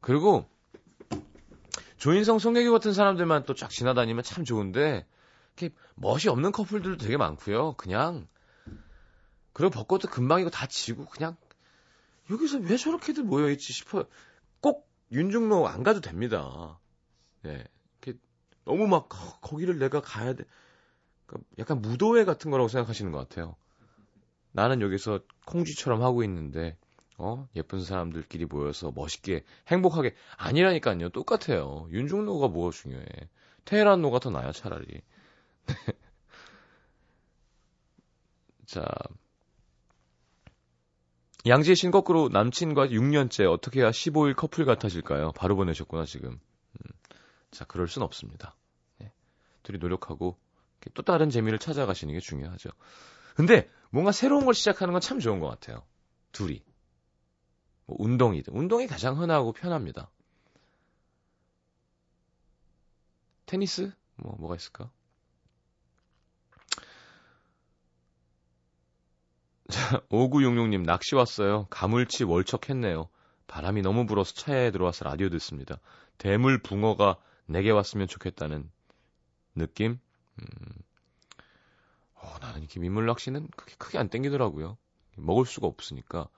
그리고, 0.00 0.48
조인성, 1.98 2.40
송혜교 2.40 2.72
같은 2.72 2.92
사람들만 2.92 3.44
또 3.44 3.54
쫙 3.54 3.70
지나다니면 3.70 4.24
참 4.24 4.44
좋은데, 4.44 5.06
이렇게 5.56 5.72
멋이 5.94 6.26
없는 6.28 6.50
커플들도 6.50 6.96
되게 6.96 7.16
많고요. 7.16 7.74
그냥 7.74 8.26
그리고 9.54 9.70
벚꽃도 9.70 10.08
금방이고 10.08 10.50
다 10.50 10.66
지고 10.66 11.06
그냥 11.06 11.36
여기서 12.30 12.58
왜 12.58 12.76
저렇게들 12.76 13.22
모여 13.22 13.48
있지 13.50 13.72
싶어요. 13.72 14.04
꼭 14.60 14.90
윤중로 15.12 15.66
안 15.68 15.82
가도 15.82 16.00
됩니다. 16.00 16.78
예. 17.46 17.64
이렇게 18.02 18.18
너무 18.64 18.88
막 18.88 19.08
거기를 19.40 19.78
내가 19.78 20.02
가야 20.02 20.34
돼. 20.34 20.44
그러니까 21.26 21.48
약간 21.58 21.80
무도회 21.80 22.24
같은 22.24 22.50
거라고 22.50 22.68
생각하시는 22.68 23.12
것 23.12 23.18
같아요. 23.18 23.56
나는 24.52 24.82
여기서 24.82 25.20
콩쥐처럼 25.46 26.02
하고 26.02 26.24
있는데 26.24 26.76
어 27.16 27.48
예쁜 27.54 27.84
사람들끼리 27.84 28.46
모여서 28.46 28.90
멋있게 28.92 29.44
행복하게 29.68 30.16
아니라니까요. 30.36 31.10
똑같아요. 31.10 31.86
윤중로가 31.90 32.48
뭐가 32.48 32.72
중요해. 32.72 33.06
테헤란로가 33.66 34.18
더 34.18 34.30
나아요 34.30 34.50
차라리. 34.50 35.00
자 38.66 38.84
양지의 41.46 41.76
신 41.76 41.90
거꾸로 41.90 42.28
남친과 42.30 42.88
6년째 42.88 43.50
어떻게 43.52 43.80
해야 43.80 43.90
15일 43.90 44.34
커플 44.34 44.64
같아질까요? 44.64 45.32
바로 45.32 45.56
보내셨구나 45.56 46.04
지금. 46.06 46.30
음. 46.30 46.90
자 47.50 47.64
그럴 47.66 47.86
순 47.88 48.02
없습니다. 48.02 48.56
네. 48.98 49.12
둘이 49.62 49.78
노력하고 49.78 50.38
또 50.94 51.02
다른 51.02 51.30
재미를 51.30 51.58
찾아가시는 51.58 52.14
게 52.14 52.20
중요하죠. 52.20 52.70
근데 53.36 53.70
뭔가 53.90 54.12
새로운 54.12 54.44
걸 54.44 54.54
시작하는 54.54 54.92
건 54.92 55.00
참 55.00 55.18
좋은 55.20 55.40
것 55.40 55.48
같아요. 55.48 55.82
둘이. 56.32 56.62
뭐 57.86 57.96
운동이든. 58.00 58.54
운동이 58.54 58.86
가장 58.86 59.20
흔하고 59.20 59.52
편합니다. 59.52 60.10
테니스? 63.46 63.92
뭐, 64.16 64.34
뭐가 64.38 64.56
있을까? 64.56 64.90
5966님, 70.10 70.84
낚시 70.84 71.14
왔어요. 71.14 71.66
가물치 71.70 72.24
월척했네요. 72.24 73.08
바람이 73.46 73.82
너무 73.82 74.06
불어서 74.06 74.34
차에 74.34 74.70
들어와서 74.70 75.04
라디오 75.04 75.28
듣습니다. 75.30 75.78
대물 76.18 76.62
붕어가 76.62 77.16
내게 77.46 77.70
왔으면 77.70 78.08
좋겠다는 78.08 78.70
느낌? 79.54 79.98
음, 80.38 80.46
어, 82.14 82.34
나는 82.40 82.60
이렇게 82.60 82.80
민물 82.80 83.06
낚시는 83.06 83.48
그렇게 83.56 83.74
크게 83.76 83.98
안 83.98 84.08
땡기더라고요. 84.08 84.76
먹을 85.16 85.46
수가 85.46 85.66
없으니까. 85.66 86.28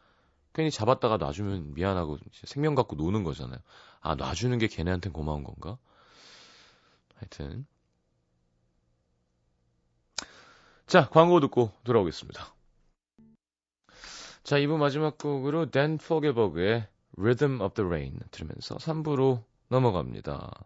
괜히 0.53 0.71
잡았다가 0.71 1.19
놔주면 1.19 1.75
미안하고 1.75 2.19
생명 2.45 2.75
갖고 2.75 2.97
노는 2.97 3.25
거잖아요. 3.25 3.59
아, 4.01 4.15
놔주는 4.15 4.57
게 4.59 4.69
걔네한텐 4.69 5.13
고마운 5.13 5.45
건가? 5.45 5.79
하여튼. 7.17 7.67
자, 10.87 11.09
광고 11.11 11.41
듣고 11.41 11.73
돌아오겠습니다. 11.85 12.56
자, 14.47 14.59
2부 14.59 14.77
마지막 14.77 15.19
곡으로 15.19 15.73
댄 15.73 15.99
포게버그의 15.99 16.87
Rhythm 17.19 17.61
of 17.61 17.75
the 17.75 17.85
Rain 17.85 18.21
들으면서 18.31 18.77
3부로 18.77 19.43
넘어갑니다. 19.71 20.65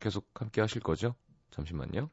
계속 0.00 0.28
함께 0.34 0.60
하실 0.60 0.82
거죠? 0.82 1.14
잠시만요. 1.52 2.10